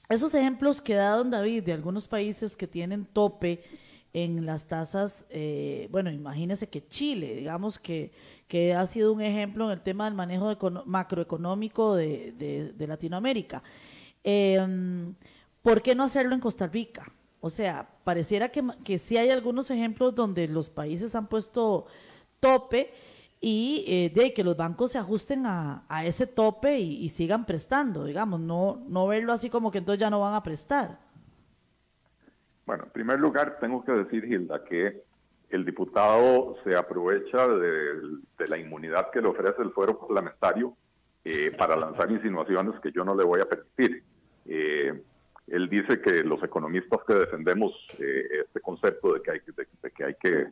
esos 0.09 0.35
ejemplos 0.35 0.81
que 0.81 0.95
da 0.95 1.17
don 1.17 1.31
David 1.31 1.65
de 1.65 1.73
algunos 1.73 2.07
países 2.07 2.57
que 2.57 2.69
tienen 2.69 3.07
tope 3.07 3.65
en 4.13 4.47
las 4.47 4.67
tasas, 4.67 5.27
eh, 5.31 5.89
bueno, 5.91 6.11
imagínese 6.11 6.69
que 6.69 6.87
Chile, 6.87 7.35
digamos 7.35 7.79
que, 7.79 8.13
que 8.47 8.75
ha 8.75 8.87
sido 8.87 9.13
un 9.13 9.23
ejemplo 9.23 9.67
en 9.67 9.73
el 9.73 9.81
tema 9.81 10.05
del 10.05 10.15
manejo 10.15 10.57
macroeconómico 10.87 11.95
de, 11.95 12.75
Latinoamérica. 12.79 13.63
Em, 14.23 15.15
¿Por 15.63 15.83
qué 15.83 15.95
no 15.95 16.05
hacerlo 16.05 16.35
en 16.35 16.41
Costa 16.41 16.67
Rica? 16.67 17.13
O 17.41 17.51
sea, 17.51 17.89
pareciera 18.05 18.51
que, 18.51 18.63
que 18.85 18.99
sí 18.99 19.17
hay 19.17 19.31
algunos 19.31 19.71
ejemplos 19.71 20.15
donde 20.15 20.49
los 20.49 20.71
países 20.71 21.15
han 21.15 21.29
puesto 21.29 21.87
tope 22.41 22.93
y 23.41 23.85
eh, 23.87 24.11
de 24.13 24.33
que 24.33 24.43
los 24.43 24.57
bancos 24.57 24.93
se 24.93 24.99
ajusten 24.99 25.47
a, 25.47 25.85
ese 26.05 26.27
tope 26.27 26.79
y, 26.79 27.09
sigan 27.09 27.47
prestando, 27.47 28.05
digamos, 28.05 28.41
no, 28.41 28.83
no 28.89 29.07
verlo 29.07 29.33
así 29.33 29.49
como 29.49 29.71
que 29.71 29.79
entonces 29.79 30.01
ya 30.01 30.11
no 30.11 30.21
van 30.21 30.35
a 30.35 30.43
prestar. 30.43 30.99
Bueno, 32.67 32.85
en 32.85 32.91
primer 32.91 33.21
lugar, 33.21 33.59
tengo 33.61 33.85
que 33.85 33.93
decir, 33.93 34.25
Hilda, 34.25 34.65
que 34.65 35.03
el 35.51 35.65
diputado 35.65 36.57
se 36.65 36.77
aprovecha 36.77 37.47
de, 37.47 38.19
la 38.47 38.59
inmunidad 38.59 39.11
que 39.11 39.23
le 39.23 39.29
ofrece 39.29 39.63
el 39.63 39.73
fuero 39.73 39.99
parlamentario 39.99 40.77
eh, 41.25 41.53
para 41.57 41.77
lanzar 41.77 42.11
insinuaciones 42.11 42.79
que 42.81 42.93
yo 42.93 43.05
no 43.05 43.15
le 43.15 43.25
voy 43.25 43.41
a 43.41 43.49
permitir. 43.49 44.03
Eh, 44.47 45.01
él 45.47 45.69
dice 45.69 46.01
que 46.03 46.23
los 46.25 46.43
economistas 46.43 47.01
que 47.07 47.15
defendemos 47.15 47.73
este 47.99 48.61
concepto 48.61 49.15
de 49.15 49.23
que, 49.23 50.05
hay 50.05 50.15
que 50.21 50.49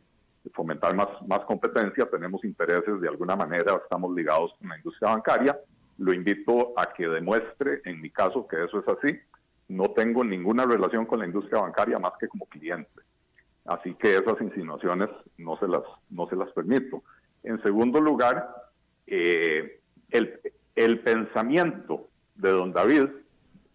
fomentar 0.53 0.95
más, 0.95 1.07
más 1.27 1.39
competencia, 1.41 2.09
tenemos 2.09 2.43
intereses 2.43 2.99
de 3.01 3.07
alguna 3.07 3.35
manera, 3.35 3.75
estamos 3.75 4.13
ligados 4.15 4.53
con 4.59 4.69
la 4.69 4.77
industria 4.77 5.11
bancaria. 5.11 5.59
Lo 5.97 6.13
invito 6.13 6.73
a 6.77 6.93
que 6.93 7.07
demuestre, 7.07 7.81
en 7.85 8.01
mi 8.01 8.09
caso, 8.09 8.47
que 8.47 8.63
eso 8.63 8.79
es 8.79 8.87
así. 8.87 9.19
No 9.67 9.91
tengo 9.91 10.23
ninguna 10.23 10.65
relación 10.65 11.05
con 11.05 11.19
la 11.19 11.25
industria 11.25 11.61
bancaria 11.61 11.99
más 11.99 12.13
que 12.19 12.27
como 12.27 12.45
cliente. 12.45 13.01
Así 13.65 13.95
que 13.95 14.15
esas 14.15 14.39
insinuaciones 14.41 15.09
no 15.37 15.57
se 15.57 15.67
las, 15.67 15.81
no 16.09 16.27
se 16.29 16.35
las 16.35 16.51
permito. 16.51 17.03
En 17.43 17.61
segundo 17.63 17.99
lugar, 17.99 18.47
eh, 19.05 19.81
el, 20.09 20.39
el, 20.75 20.99
pensamiento 20.99 22.07
de 22.35 22.51
don 22.51 22.71
David 22.71 23.07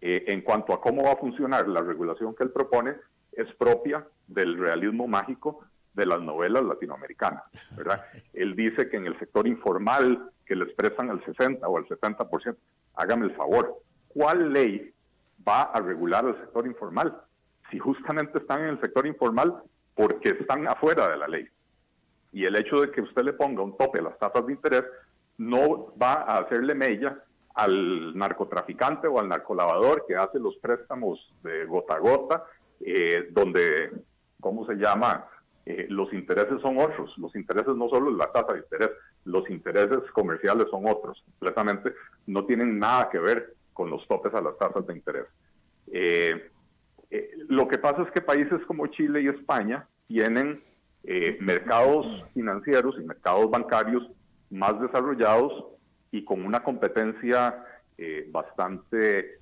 eh, 0.01 0.25
en 0.27 0.41
cuanto 0.41 0.73
a 0.73 0.81
cómo 0.81 1.03
va 1.03 1.13
a 1.13 1.17
funcionar 1.17 1.67
la 1.67 1.81
regulación 1.81 2.33
que 2.35 2.43
él 2.43 2.51
propone 2.51 2.95
es 3.31 3.53
propia 3.55 4.05
del 4.27 4.57
realismo 4.57 5.07
mágico 5.07 5.65
de 5.93 6.05
las 6.05 6.21
novelas 6.21 6.63
latinoamericanas, 6.63 7.43
¿verdad? 7.75 8.05
Él 8.33 8.55
dice 8.55 8.89
que 8.89 8.97
en 8.97 9.05
el 9.05 9.17
sector 9.19 9.47
informal 9.47 10.31
que 10.45 10.55
les 10.55 10.73
prestan 10.73 11.09
el 11.09 11.23
60 11.23 11.67
o 11.67 11.77
el 11.77 11.85
70%, 11.85 12.55
hágame 12.95 13.25
el 13.25 13.35
favor, 13.35 13.79
¿cuál 14.07 14.51
ley 14.51 14.93
va 15.47 15.63
a 15.63 15.81
regular 15.81 16.25
el 16.25 16.35
sector 16.35 16.65
informal? 16.65 17.15
Si 17.71 17.79
justamente 17.79 18.39
están 18.39 18.61
en 18.61 18.69
el 18.69 18.81
sector 18.81 19.07
informal 19.07 19.63
porque 19.95 20.29
están 20.29 20.67
afuera 20.67 21.09
de 21.09 21.17
la 21.17 21.27
ley. 21.27 21.47
Y 22.31 22.45
el 22.45 22.55
hecho 22.55 22.81
de 22.81 22.91
que 22.91 23.01
usted 23.01 23.23
le 23.23 23.33
ponga 23.33 23.61
un 23.61 23.77
tope 23.77 23.99
a 23.99 24.03
las 24.03 24.17
tasas 24.17 24.45
de 24.45 24.53
interés 24.53 24.83
no 25.37 25.93
va 26.01 26.13
a 26.13 26.39
hacerle 26.39 26.73
mella 26.73 27.23
al 27.53 28.17
narcotraficante 28.17 29.07
o 29.07 29.19
al 29.19 29.29
narcolavador 29.29 30.05
que 30.07 30.15
hace 30.15 30.39
los 30.39 30.57
préstamos 30.57 31.31
de 31.43 31.65
gota 31.65 31.95
a 31.95 31.99
gota, 31.99 32.43
eh, 32.79 33.29
donde, 33.31 33.91
¿cómo 34.39 34.65
se 34.65 34.75
llama? 34.75 35.27
Eh, 35.65 35.87
los 35.89 36.11
intereses 36.13 36.59
son 36.61 36.77
otros. 36.77 37.17
Los 37.17 37.35
intereses 37.35 37.75
no 37.75 37.87
solo 37.87 38.11
es 38.11 38.17
la 38.17 38.31
tasa 38.31 38.53
de 38.53 38.59
interés, 38.59 38.89
los 39.25 39.49
intereses 39.49 39.99
comerciales 40.11 40.67
son 40.69 40.85
otros. 40.87 41.23
Completamente 41.39 41.93
no 42.27 42.45
tienen 42.45 42.77
nada 42.77 43.09
que 43.09 43.19
ver 43.19 43.55
con 43.71 43.89
los 43.89 44.05
topes 44.07 44.33
a 44.33 44.41
las 44.41 44.57
tasas 44.57 44.85
de 44.85 44.93
interés. 44.93 45.25
Eh, 45.91 46.49
eh, 47.09 47.31
lo 47.47 47.67
que 47.67 47.77
pasa 47.77 48.01
es 48.03 48.11
que 48.11 48.21
países 48.21 48.59
como 48.65 48.87
Chile 48.87 49.21
y 49.21 49.27
España 49.27 49.87
tienen 50.07 50.61
mercados 51.41 52.23
financieros 52.33 52.95
y 52.97 53.03
mercados 53.03 53.51
bancarios 53.51 54.09
más 54.49 54.79
desarrollados 54.79 55.65
y 56.11 56.23
con 56.23 56.45
una 56.45 56.63
competencia 56.63 57.61
bastante 58.31 59.41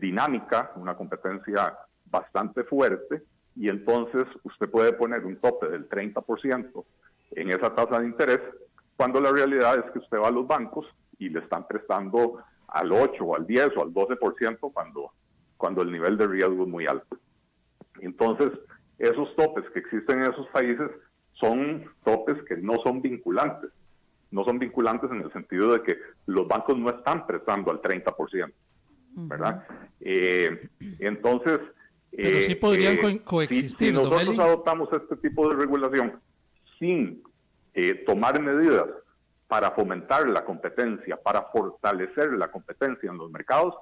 dinámica, 0.00 0.72
una 0.74 0.96
competencia 0.96 1.78
bastante 2.06 2.64
fuerte 2.64 3.22
y 3.56 3.68
entonces 3.68 4.26
usted 4.44 4.70
puede 4.70 4.92
poner 4.92 5.24
un 5.24 5.36
tope 5.36 5.68
del 5.68 5.88
30% 5.88 6.84
en 7.32 7.50
esa 7.50 7.74
tasa 7.74 8.00
de 8.00 8.06
interés, 8.06 8.40
cuando 8.96 9.20
la 9.20 9.30
realidad 9.30 9.78
es 9.78 9.90
que 9.92 9.98
usted 9.98 10.18
va 10.18 10.28
a 10.28 10.32
los 10.32 10.46
bancos 10.46 10.86
y 11.18 11.30
le 11.30 11.40
están 11.40 11.66
prestando 11.66 12.38
al 12.68 12.92
8 12.92 13.24
o 13.24 13.36
al 13.36 13.46
10 13.46 13.76
o 13.76 13.82
al 13.82 13.92
12% 13.92 14.72
cuando, 14.72 15.12
cuando 15.56 15.82
el 15.82 15.90
nivel 15.90 16.16
de 16.16 16.26
riesgo 16.26 16.62
es 16.62 16.68
muy 16.68 16.86
alto. 16.86 17.18
Entonces, 18.00 18.52
esos 18.98 19.34
topes 19.36 19.64
que 19.72 19.80
existen 19.80 20.22
en 20.22 20.32
esos 20.32 20.46
países 20.48 20.90
son 21.32 21.84
topes 22.04 22.42
que 22.44 22.56
no 22.56 22.74
son 22.82 23.02
vinculantes. 23.02 23.70
No 24.30 24.44
son 24.44 24.58
vinculantes 24.58 25.10
en 25.10 25.22
el 25.22 25.32
sentido 25.32 25.72
de 25.72 25.82
que 25.82 25.98
los 26.26 26.48
bancos 26.48 26.76
no 26.76 26.90
están 26.90 27.26
prestando 27.26 27.70
al 27.70 27.80
30%, 27.80 28.52
¿verdad? 29.14 29.66
Eh, 30.00 30.68
entonces, 30.98 31.60
pero 32.16 32.40
sí 32.40 32.54
podrían 32.54 32.98
eh, 33.04 33.20
coexistir. 33.22 33.88
Si, 33.88 33.94
nosotros 33.94 34.38
adoptamos 34.38 34.88
este 34.92 35.16
tipo 35.16 35.48
de 35.48 35.56
regulación 35.56 36.20
sin 36.78 37.22
eh, 37.74 37.94
tomar 38.06 38.40
medidas 38.40 38.86
para 39.46 39.70
fomentar 39.72 40.28
la 40.28 40.44
competencia, 40.44 41.16
para 41.16 41.42
fortalecer 41.52 42.32
la 42.32 42.48
competencia 42.48 43.10
en 43.10 43.18
los 43.18 43.30
mercados, 43.30 43.74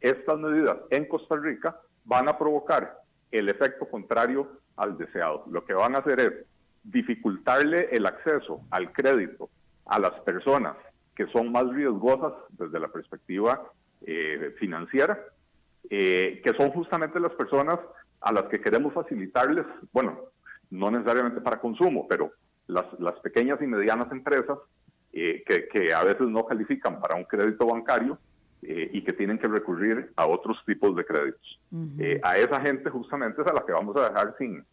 estas 0.00 0.38
medidas 0.38 0.78
en 0.90 1.06
Costa 1.06 1.36
Rica 1.36 1.78
van 2.04 2.28
a 2.28 2.38
provocar 2.38 2.98
el 3.30 3.48
efecto 3.48 3.88
contrario 3.88 4.48
al 4.76 4.98
deseado. 4.98 5.44
Lo 5.50 5.64
que 5.64 5.74
van 5.74 5.94
a 5.94 5.98
hacer 5.98 6.20
es 6.20 6.32
dificultarle 6.82 7.88
el 7.92 8.06
acceso 8.06 8.62
al 8.70 8.92
crédito 8.92 9.48
a 9.86 9.98
las 9.98 10.12
personas 10.20 10.76
que 11.14 11.26
son 11.28 11.52
más 11.52 11.68
riesgosas 11.68 12.32
desde 12.50 12.80
la 12.80 12.88
perspectiva 12.88 13.70
eh, 14.04 14.54
financiera 14.58 15.22
eh, 15.90 16.40
que 16.44 16.54
son 16.54 16.70
justamente 16.70 17.20
las 17.20 17.32
personas 17.32 17.78
a 18.20 18.32
las 18.32 18.44
que 18.44 18.60
queremos 18.60 18.94
facilitarles, 18.94 19.66
bueno, 19.92 20.18
no 20.70 20.90
necesariamente 20.90 21.40
para 21.40 21.60
consumo, 21.60 22.06
pero 22.08 22.32
las, 22.66 22.86
las 22.98 23.18
pequeñas 23.20 23.60
y 23.60 23.66
medianas 23.66 24.10
empresas 24.12 24.58
eh, 25.12 25.42
que, 25.46 25.68
que, 25.68 25.92
a 25.92 26.04
veces 26.04 26.26
no 26.28 26.46
califican 26.46 27.00
para 27.00 27.16
un 27.16 27.24
crédito 27.24 27.66
bancario, 27.66 28.18
eh, 28.64 28.90
y 28.92 29.02
que 29.02 29.12
tienen 29.12 29.38
que 29.38 29.48
recurrir 29.48 30.12
a 30.14 30.24
otros 30.24 30.56
tipos 30.64 30.94
de 30.94 31.04
créditos. 31.04 31.58
Eh, 31.98 32.20
a 32.22 32.38
esa 32.38 32.60
gente 32.60 32.90
justamente 32.90 33.42
es 33.42 33.48
a 33.48 33.52
la 33.52 33.66
que 33.66 33.72
vamos 33.72 33.96
a 33.96 34.08
dejar 34.08 34.36
sin, 34.38 34.64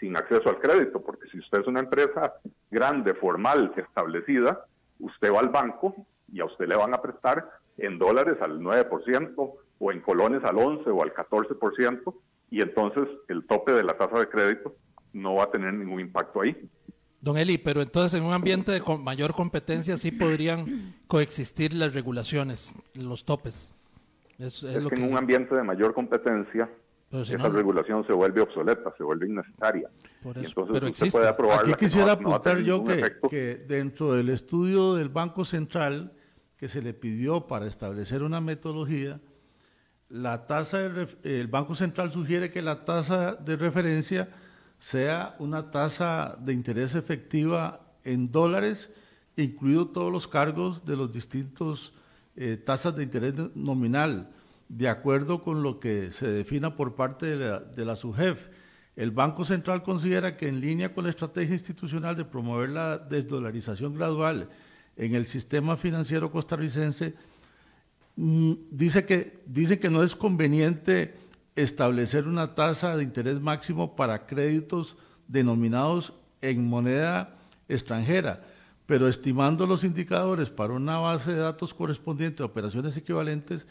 sin 0.00 0.16
acceso 0.16 0.48
al 0.48 0.58
crédito, 0.58 1.00
porque 1.00 1.28
si 1.30 1.38
usted 1.38 1.60
es 1.60 1.66
una 1.68 1.78
empresa 1.78 2.34
grande, 2.72 3.14
formal, 3.14 3.72
establecida, 3.76 4.66
usted 4.98 5.32
va 5.32 5.38
al 5.38 5.50
banco 5.50 5.94
y 6.32 6.40
a 6.40 6.44
usted 6.44 6.66
le 6.66 6.74
van 6.74 6.92
a 6.92 7.00
prestar 7.00 7.48
en 7.78 7.98
dólares 7.98 8.36
al 8.40 8.58
9% 8.58 9.52
o 9.78 9.92
en 9.92 10.00
colones 10.00 10.42
al 10.44 10.58
11 10.58 10.90
o 10.90 11.02
al 11.02 11.12
14%, 11.12 12.14
y 12.50 12.60
entonces 12.60 13.08
el 13.28 13.46
tope 13.46 13.72
de 13.72 13.82
la 13.82 13.96
tasa 13.96 14.18
de 14.18 14.28
crédito 14.28 14.74
no 15.12 15.34
va 15.34 15.44
a 15.44 15.50
tener 15.50 15.74
ningún 15.74 16.00
impacto 16.00 16.42
ahí. 16.42 16.56
Don 17.20 17.36
Eli, 17.36 17.58
pero 17.58 17.82
entonces 17.82 18.18
en 18.18 18.26
un 18.26 18.32
ambiente 18.32 18.72
de 18.72 18.80
mayor 18.98 19.34
competencia 19.34 19.96
sí 19.96 20.12
podrían 20.12 20.94
coexistir 21.08 21.74
las 21.74 21.94
regulaciones, 21.94 22.76
los 22.94 23.24
topes. 23.24 23.74
Es, 24.38 24.60
que, 24.60 24.94
en 24.94 25.10
un 25.10 25.16
ambiente 25.16 25.54
de 25.54 25.62
mayor 25.62 25.94
competencia, 25.94 26.70
esa 27.10 27.48
regulación 27.48 28.06
se 28.06 28.12
vuelve 28.12 28.42
obsoleta, 28.42 28.92
se 28.96 29.02
vuelve 29.02 29.26
innecesaria. 29.26 29.88
entonces 30.22 30.54
pero 30.72 30.88
usted 30.88 31.10
puede 31.10 31.28
Aquí 31.54 31.74
quisiera 31.78 32.12
apuntar 32.12 32.58
yo 32.58 32.84
que, 33.30 33.64
dentro 33.66 34.12
del 34.12 34.28
estudio 34.28 34.94
del 34.94 35.08
Banco 35.08 35.44
Central 35.44 36.12
que 36.56 36.68
se 36.68 36.82
le 36.82 36.94
pidió 36.94 37.46
para 37.46 37.66
establecer 37.66 38.22
una 38.22 38.40
metodología, 38.40 39.20
la 40.08 40.46
tasa 40.46 40.80
el 41.24 41.46
Banco 41.48 41.74
Central 41.74 42.12
sugiere 42.12 42.50
que 42.50 42.62
la 42.62 42.84
tasa 42.84 43.34
de 43.34 43.56
referencia 43.56 44.28
sea 44.78 45.34
una 45.38 45.70
tasa 45.70 46.36
de 46.40 46.52
interés 46.52 46.94
efectiva 46.94 47.80
en 48.04 48.30
dólares, 48.30 48.90
incluido 49.36 49.88
todos 49.88 50.12
los 50.12 50.28
cargos 50.28 50.84
de 50.84 50.96
los 50.96 51.12
distintos 51.12 51.92
eh, 52.36 52.56
tasas 52.56 52.94
de 52.94 53.02
interés 53.02 53.34
nominal, 53.54 54.30
de 54.68 54.88
acuerdo 54.88 55.42
con 55.42 55.62
lo 55.62 55.80
que 55.80 56.10
se 56.10 56.28
defina 56.28 56.76
por 56.76 56.94
parte 56.94 57.26
de 57.26 57.36
la, 57.36 57.60
de 57.60 57.84
la 57.84 57.96
SUGEF. 57.96 58.48
El 58.94 59.10
Banco 59.10 59.44
Central 59.44 59.82
considera 59.82 60.36
que 60.36 60.48
en 60.48 60.60
línea 60.60 60.94
con 60.94 61.04
la 61.04 61.10
estrategia 61.10 61.54
institucional 61.54 62.16
de 62.16 62.24
promover 62.24 62.70
la 62.70 62.98
desdolarización 62.98 63.94
gradual 63.94 64.48
en 64.96 65.14
el 65.14 65.26
sistema 65.26 65.76
financiero 65.76 66.30
costarricense, 66.30 67.14
dice 68.16 69.04
que, 69.04 69.42
dice 69.46 69.78
que 69.78 69.90
no 69.90 70.02
es 70.02 70.16
conveniente 70.16 71.14
establecer 71.54 72.26
una 72.26 72.54
tasa 72.54 72.96
de 72.96 73.02
interés 73.02 73.40
máximo 73.40 73.94
para 73.94 74.26
créditos 74.26 74.96
denominados 75.28 76.14
en 76.40 76.66
moneda 76.66 77.36
extranjera, 77.68 78.44
pero 78.86 79.08
estimando 79.08 79.66
los 79.66 79.84
indicadores 79.84 80.48
para 80.48 80.74
una 80.74 80.98
base 80.98 81.32
de 81.32 81.38
datos 81.38 81.74
correspondiente 81.74 82.42
a 82.42 82.46
operaciones 82.46 82.96
equivalentes 82.96 83.66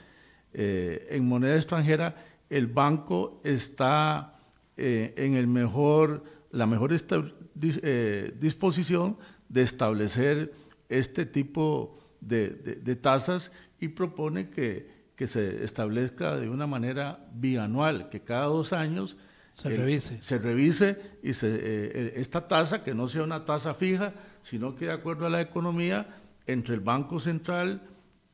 eh, 0.53 1.07
en 1.11 1.27
moneda 1.27 1.55
extranjera, 1.55 2.15
el 2.49 2.67
banco 2.67 3.41
está 3.43 4.39
eh, 4.77 5.13
en 5.17 5.35
el 5.35 5.47
mejor, 5.47 6.23
la 6.51 6.65
mejor 6.65 6.91
eh, 6.93 8.35
disposición 8.39 9.17
de 9.49 9.61
establecer 9.61 10.53
este 10.89 11.25
tipo 11.25 11.99
de 12.19 12.95
tasas 13.01 13.51
y 13.85 13.87
propone 13.87 14.49
que 14.49 14.95
que 15.15 15.27
se 15.27 15.63
establezca 15.63 16.35
de 16.35 16.49
una 16.49 16.67
manera 16.67 17.25
bianual, 17.33 18.09
que 18.09 18.21
cada 18.21 18.45
dos 18.45 18.73
años 18.73 19.15
se 19.51 19.69
revise. 19.69 20.21
Se 20.21 20.37
revise 20.37 20.97
y 21.23 21.33
se, 21.33 21.47
eh, 21.47 21.59
eh, 21.63 22.13
esta 22.17 22.47
tasa, 22.47 22.83
que 22.83 22.93
no 22.93 23.07
sea 23.07 23.23
una 23.23 23.45
tasa 23.45 23.73
fija, 23.73 24.13
sino 24.41 24.75
que 24.75 24.85
de 24.85 24.91
acuerdo 24.91 25.25
a 25.25 25.29
la 25.29 25.41
economía, 25.41 26.05
entre 26.47 26.75
el 26.75 26.81
Banco 26.81 27.19
Central 27.19 27.81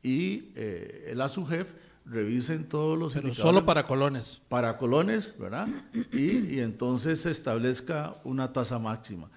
y 0.02 0.50
eh, 0.56 1.08
el 1.10 1.20
ASUGEF, 1.20 1.68
revisen 2.04 2.68
todos 2.68 2.98
los 2.98 3.12
Pero 3.12 3.32
solo 3.32 3.64
para 3.64 3.86
colones. 3.86 4.42
Para 4.48 4.76
colones, 4.76 5.34
¿verdad? 5.38 5.68
Y, 6.12 6.56
y 6.56 6.60
entonces 6.60 7.20
se 7.20 7.30
establezca 7.30 8.16
una 8.24 8.52
tasa 8.52 8.80
máxima. 8.80 9.30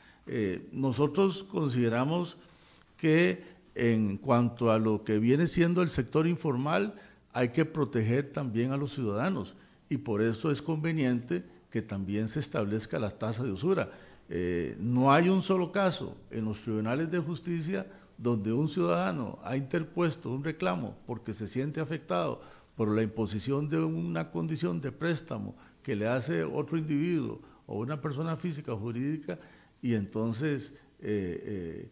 nosotros 0.72 1.43
consideramos 1.43 2.38
que 2.98 3.55
en 3.75 4.17
cuanto 4.17 4.72
a 4.72 4.79
lo 4.79 5.03
que 5.03 5.20
viene 5.20 5.47
siendo 5.47 5.82
el 5.82 5.89
sector 5.89 6.28
informal, 6.28 6.95
hay 7.34 7.50
que 7.50 7.65
proteger 7.65 8.32
también 8.32 8.71
a 8.71 8.78
los 8.78 8.93
ciudadanos 8.93 9.56
y 9.89 9.97
por 9.97 10.21
eso 10.21 10.50
es 10.50 10.62
conveniente 10.62 11.43
que 11.69 11.82
también 11.82 12.30
se 12.30 12.39
establezca 12.39 12.97
la 12.97 13.12
tasa 13.12 13.43
de 13.43 13.52
usura. 13.52 13.89
Eh, 14.30 14.78
no 14.80 15.12
hay 15.12 15.30
un 15.30 15.43
solo 15.43 15.71
caso 15.71 16.15
en 16.32 16.45
los 16.45 16.62
tribunales 16.62 17.12
de 17.12 17.19
justicia 17.19 17.86
donde 18.17 18.54
un 18.54 18.69
ciudadano 18.69 19.38
ha 19.43 19.58
interpuesto 19.58 20.32
un 20.32 20.43
reclamo 20.43 20.95
porque 21.06 21.34
se 21.34 21.47
siente 21.47 21.82
afectado 21.82 22.41
por 22.76 22.89
la 22.89 23.04
imposición 23.04 23.69
de 23.69 23.80
una 23.80 24.32
condición 24.32 24.80
de 24.82 24.91
préstamo 24.91 25.56
que 25.84 25.95
le 25.95 26.08
hace 26.08 26.43
otro 26.43 26.78
individuo 26.78 27.41
o 27.67 27.80
una 27.80 28.00
persona 28.00 28.38
física 28.38 28.73
o 28.73 28.78
jurídica 28.78 29.38
y 29.82 29.93
entonces 29.93 30.73
eh, 31.02 31.43
eh, 31.45 31.89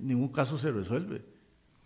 ningún 0.00 0.28
caso 0.28 0.58
se 0.58 0.70
resuelve. 0.70 1.22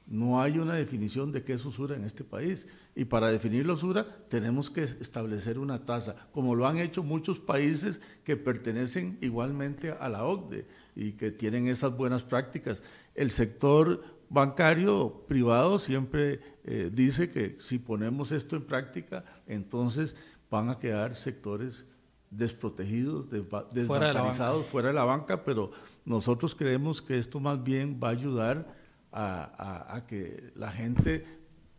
No 0.06 0.40
hay 0.40 0.58
una 0.58 0.74
definición 0.74 1.32
de 1.32 1.42
qué 1.42 1.54
es 1.54 1.64
usura 1.64 1.96
en 1.96 2.04
este 2.04 2.22
país. 2.22 2.66
Y 2.94 3.06
para 3.06 3.30
definir 3.30 3.66
la 3.66 3.72
usura 3.72 4.06
tenemos 4.28 4.70
que 4.70 4.84
establecer 4.84 5.58
una 5.58 5.84
tasa, 5.84 6.28
como 6.32 6.54
lo 6.54 6.66
han 6.66 6.78
hecho 6.78 7.02
muchos 7.02 7.40
países 7.40 8.00
que 8.22 8.36
pertenecen 8.36 9.18
igualmente 9.20 9.90
a 9.90 10.08
la 10.08 10.24
OCDE 10.24 10.66
y 10.94 11.12
que 11.12 11.32
tienen 11.32 11.66
esas 11.66 11.96
buenas 11.96 12.22
prácticas. 12.22 12.82
El 13.16 13.32
sector 13.32 14.02
bancario 14.28 15.24
privado 15.26 15.78
siempre 15.78 16.40
eh, 16.64 16.90
dice 16.92 17.30
que 17.30 17.56
si 17.60 17.78
ponemos 17.78 18.30
esto 18.30 18.54
en 18.54 18.64
práctica, 18.64 19.24
entonces 19.46 20.14
van 20.48 20.70
a 20.70 20.78
quedar 20.78 21.16
sectores 21.16 21.84
desprotegidos, 22.30 23.28
desbancarizados, 23.30 24.66
fuera 24.66 24.88
de 24.88 24.94
la 24.94 25.04
banca, 25.04 25.44
pero 25.44 25.70
nosotros 26.04 26.54
creemos 26.54 27.00
que 27.00 27.18
esto 27.18 27.40
más 27.40 27.62
bien 27.62 28.00
va 28.02 28.08
a 28.08 28.10
ayudar 28.12 28.66
a, 29.12 30.02
que 30.06 30.52
la 30.54 30.70
gente 30.70 31.24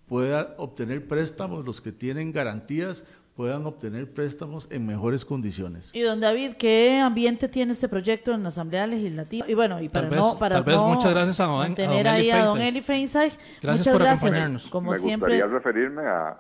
pueda 0.08 0.56
obtener 0.58 1.08
préstamos, 1.08 1.66
los 1.66 1.82
que 1.82 1.92
tienen 1.92 2.32
garantías 2.32 3.04
puedan 3.36 3.68
obtener 3.68 4.12
préstamos 4.12 4.68
en 4.72 4.88
mejores 4.88 5.24
condiciones. 5.24 5.92
Y 5.94 6.02
don 6.02 6.20
David, 6.20 6.54
¿qué 6.58 7.00
ambiente 7.00 7.48
tiene 7.48 7.72
este 7.72 7.88
proyecto 7.88 8.32
en 8.32 8.42
la 8.42 8.50
Asamblea 8.50 8.88
Legislativa? 8.88 9.46
Y 9.48 9.54
bueno, 9.54 9.80
y 9.80 9.90
para 9.90 10.10
no, 10.10 10.40
para 10.40 10.60
muchas 10.60 11.12
gracias 11.12 11.40
a 11.40 11.46
don, 11.46 11.76
tener 11.76 12.08
ahí 12.08 12.32
a 12.32 12.46
don 12.46 12.60
Eli 12.60 12.82
Feinstein. 12.82 13.32
Gracias 13.62 13.86
muchas 13.86 13.94
por 13.94 14.02
gracias. 14.02 14.24
acompañarnos. 14.24 14.68
Como 14.70 14.92
Me 14.92 14.98
gustaría 14.98 15.46
referirme 15.46 16.02
a, 16.02 16.36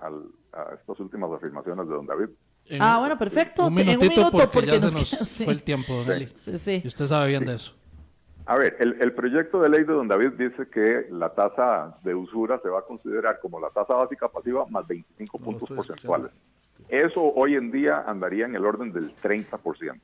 estas 0.74 1.00
últimas 1.00 1.32
afirmaciones 1.32 1.88
de 1.88 1.94
don 1.94 2.08
David. 2.08 2.30
Ah, 2.80 2.98
bueno, 3.00 3.18
perfecto. 3.18 3.68
Un 3.68 3.74
minutito, 3.74 4.30
porque, 4.32 4.66
ya 4.66 4.80
se 4.80 4.92
nos 4.92 5.38
fue 5.38 5.54
el 5.54 5.64
tiempo, 5.64 6.04
don 6.04 6.12
Eli. 6.12 6.30
Sí, 6.36 6.82
Y 6.84 6.88
usted 6.88 7.08
sabe 7.08 7.28
bien 7.30 7.46
de 7.46 7.56
eso. 7.56 7.74
A 8.46 8.56
ver, 8.56 8.78
el, 8.80 9.14
proyecto 9.14 9.62
de 9.62 9.68
ley 9.68 9.84
de 9.84 9.92
don 9.92 10.08
David 10.08 10.32
dice 10.38 10.70
que 10.70 11.08
la 11.12 11.30
tasa 11.34 11.98
de 12.04 12.16
usura 12.16 12.60
se 12.64 12.70
va 12.70 12.80
a 12.80 12.82
considerar 12.84 13.40
como 13.42 13.60
la 13.60 13.70
tasa 13.72 13.94
básica 13.96 14.30
pasiva 14.30 14.66
más 14.70 14.88
25 14.88 15.38
puntos 15.38 15.70
porcentuales. 15.70 16.32
Eso 16.88 17.22
hoy 17.22 17.56
en 17.56 17.72
día 17.72 18.06
andaría 18.08 18.46
en 18.46 18.56
el 18.56 18.66
orden 18.66 18.94
del 18.94 19.14
30%. 19.18 20.00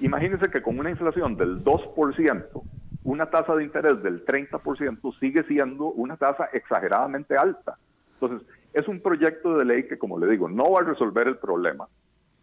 Imagínense 0.00 0.50
que 0.50 0.60
con 0.60 0.78
una 0.78 0.90
inflación 0.90 1.36
del 1.36 1.64
2%, 1.64 2.62
una 3.04 3.30
tasa 3.30 3.54
de 3.54 3.64
interés 3.64 4.02
del 4.02 4.26
30% 4.26 5.18
sigue 5.18 5.44
siendo 5.44 5.86
una 5.86 6.18
tasa 6.18 6.50
exageradamente 6.52 7.34
alta. 7.34 7.78
Entonces, 8.20 8.46
es 8.74 8.86
un 8.88 9.00
proyecto 9.00 9.56
de 9.56 9.64
ley 9.64 9.88
que, 9.88 9.98
como 9.98 10.18
le 10.18 10.28
digo, 10.28 10.48
no 10.48 10.72
va 10.72 10.80
a 10.80 10.84
resolver 10.84 11.28
el 11.28 11.38
problema. 11.38 11.88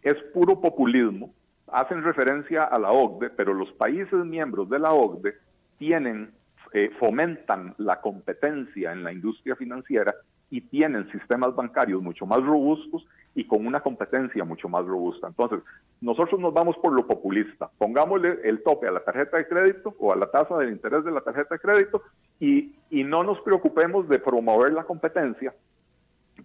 Es 0.02 0.16
puro 0.34 0.60
populismo 0.60 1.32
hacen 1.72 2.02
referencia 2.02 2.64
a 2.64 2.78
la 2.78 2.92
OCDE, 2.92 3.30
pero 3.30 3.54
los 3.54 3.72
países 3.72 4.24
miembros 4.24 4.68
de 4.68 4.78
la 4.78 4.92
OCDE 4.92 5.34
tienen, 5.78 6.32
eh, 6.72 6.90
fomentan 6.98 7.74
la 7.78 8.00
competencia 8.00 8.92
en 8.92 9.02
la 9.02 9.12
industria 9.12 9.56
financiera 9.56 10.14
y 10.50 10.60
tienen 10.60 11.10
sistemas 11.10 11.54
bancarios 11.56 12.02
mucho 12.02 12.26
más 12.26 12.42
robustos 12.44 13.06
y 13.34 13.46
con 13.46 13.66
una 13.66 13.80
competencia 13.80 14.44
mucho 14.44 14.68
más 14.68 14.84
robusta. 14.84 15.26
Entonces, 15.26 15.60
nosotros 16.02 16.38
nos 16.38 16.52
vamos 16.52 16.76
por 16.76 16.92
lo 16.92 17.06
populista. 17.06 17.70
Pongámosle 17.78 18.40
el 18.44 18.62
tope 18.62 18.86
a 18.86 18.92
la 18.92 19.00
tarjeta 19.00 19.38
de 19.38 19.48
crédito 19.48 19.94
o 19.98 20.12
a 20.12 20.16
la 20.16 20.30
tasa 20.30 20.58
de 20.58 20.68
interés 20.70 21.04
de 21.04 21.10
la 21.10 21.22
tarjeta 21.22 21.54
de 21.54 21.60
crédito 21.60 22.02
y, 22.38 22.74
y 22.90 23.02
no 23.02 23.24
nos 23.24 23.40
preocupemos 23.40 24.06
de 24.10 24.18
promover 24.18 24.74
la 24.74 24.84
competencia, 24.84 25.54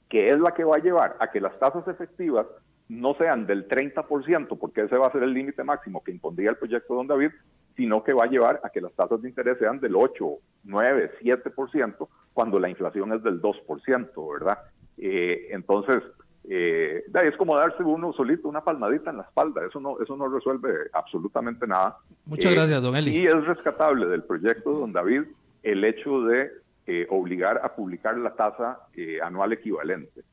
que 0.10 0.30
es 0.30 0.40
la 0.40 0.52
que 0.52 0.64
va 0.64 0.78
a 0.78 0.82
llevar 0.82 1.18
a 1.20 1.32
que 1.32 1.42
las 1.42 1.58
tasas 1.60 1.88
efectivas 1.88 2.46
no 2.90 3.16
sean 3.16 3.46
del 3.46 3.68
30%, 3.68 4.58
porque 4.58 4.82
ese 4.82 4.98
va 4.98 5.08
a 5.08 5.12
ser 5.12 5.24
el 5.24 5.34
límite 5.34 5.64
máximo 5.64 6.04
que 6.04 6.12
impondría 6.12 6.52
el 6.52 6.58
proyecto 6.58 6.96
Don 6.96 7.08
David, 7.08 7.32
sino 7.76 8.04
que 8.04 8.14
va 8.14 8.24
a 8.24 8.30
llevar 8.30 8.62
a 8.64 8.70
que 8.70 8.82
las 8.82 8.94
tasas 8.94 9.22
de 9.22 9.30
interés 9.30 9.58
sean 9.60 9.80
del 9.80 9.96
8, 9.96 10.26
9, 10.64 11.12
7%, 11.22 12.08
cuando 12.34 12.60
la 12.60 12.70
inflación 12.70 13.14
es 13.14 13.24
del 13.24 13.42
2%, 13.42 14.34
¿verdad? 14.34 14.60
Eh, 14.98 15.50
entonces, 15.52 16.02
eh, 16.50 17.04
es 17.24 17.36
como 17.36 17.58
darse 17.58 17.84
uno 17.84 18.14
solito 18.14 18.48
una 18.48 18.64
palmadita 18.64 19.12
en 19.12 19.18
la 19.18 19.24
espalda, 19.24 19.66
eso 19.68 19.80
no, 19.82 20.00
eso 20.02 20.16
no 20.16 20.30
resuelve 20.30 20.90
absolutamente 20.94 21.68
nada. 21.68 21.98
Muchas 22.26 22.54
gracias, 22.54 22.82
don 22.82 22.96
Eli. 22.96 23.16
Y 23.16 23.26
es 23.26 23.46
rescatable 23.46 24.08
del 24.08 24.24
proyecto 24.24 24.72
Don 24.72 24.94
David 24.94 25.24
el 25.64 25.84
hecho 25.84 26.22
de 26.22 26.50
eh, 26.88 27.06
obligar 27.10 27.60
a 27.64 27.76
publicar 27.76 28.18
la 28.18 28.34
tasa 28.34 28.80
eh, 28.94 29.20
anual 29.22 29.54
equivalente. 29.54 30.24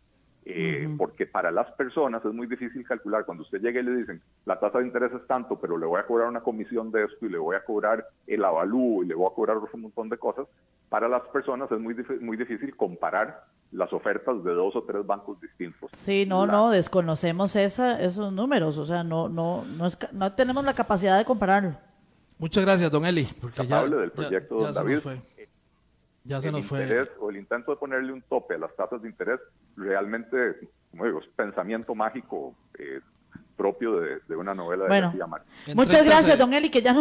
Eh, 0.46 0.94
porque 0.98 1.26
para 1.26 1.50
las 1.50 1.70
personas 1.72 2.22
es 2.24 2.32
muy 2.32 2.46
difícil 2.46 2.86
calcular. 2.86 3.24
Cuando 3.24 3.42
usted 3.42 3.60
llega 3.60 3.80
y 3.80 3.82
le 3.82 3.96
dicen, 3.96 4.22
la 4.44 4.60
tasa 4.60 4.78
de 4.78 4.86
interés 4.86 5.10
es 5.12 5.26
tanto, 5.26 5.58
pero 5.58 5.78
le 5.78 5.86
voy 5.86 5.98
a 5.98 6.06
cobrar 6.06 6.28
una 6.28 6.42
comisión 6.42 6.92
de 6.92 7.04
esto 7.04 7.26
y 7.26 7.30
le 7.30 7.38
voy 7.38 7.56
a 7.56 7.64
cobrar 7.64 8.06
el 8.26 8.44
avalúo 8.44 9.02
y 9.02 9.06
le 9.08 9.14
voy 9.14 9.26
a 9.26 9.34
cobrar 9.34 9.56
un 9.56 9.80
montón 9.80 10.10
de 10.10 10.18
cosas, 10.18 10.46
para 10.90 11.08
las 11.08 11.22
personas 11.22 11.72
es 11.72 11.80
muy, 11.80 11.96
muy 12.20 12.36
difícil 12.36 12.76
comparar 12.76 13.46
las 13.72 13.92
ofertas 13.92 14.44
de 14.44 14.52
dos 14.52 14.76
o 14.76 14.82
tres 14.84 15.04
bancos 15.04 15.40
distintos. 15.40 15.90
Sí, 15.92 16.26
no, 16.26 16.46
no, 16.46 16.70
desconocemos 16.70 17.56
esa, 17.56 18.00
esos 18.00 18.32
números, 18.32 18.78
o 18.78 18.84
sea, 18.84 19.02
no, 19.02 19.28
no, 19.28 19.64
no, 19.64 19.86
es, 19.86 19.98
no 20.12 20.32
tenemos 20.34 20.62
la 20.64 20.74
capacidad 20.74 21.18
de 21.18 21.24
compararlo. 21.24 21.74
Muchas 22.38 22.64
gracias, 22.64 22.90
don 22.90 23.06
Eli. 23.06 23.26
Porque 23.40 23.66
ya, 23.66 23.84
del 23.86 24.10
proyecto, 24.10 24.60
ya, 24.60 24.72
David. 24.72 24.98
Ya 26.24 26.40
se 26.40 26.48
el 26.48 26.54
nos 26.54 26.64
interés, 26.64 27.08
fue. 27.16 27.26
O 27.26 27.30
el 27.30 27.36
intento 27.36 27.70
de 27.70 27.76
ponerle 27.76 28.12
un 28.12 28.22
tope 28.22 28.54
a 28.54 28.58
las 28.58 28.74
tasas 28.74 29.00
de 29.02 29.08
interés, 29.08 29.40
realmente, 29.76 30.68
como 30.90 31.04
digo, 31.04 31.20
es 31.20 31.26
pensamiento 31.36 31.94
mágico 31.94 32.54
eh, 32.78 33.00
propio 33.56 34.00
de, 34.00 34.20
de, 34.26 34.36
una 34.36 34.54
novela 34.54 34.84
de 34.84 34.88
bueno, 34.88 35.06
García 35.08 35.26
Márquez. 35.26 35.76
Muchas 35.76 36.04
gracias, 36.04 36.38
don 36.38 36.52
Eli, 36.52 36.70
que 36.70 36.82
ya 36.82 36.92
no 36.92 36.92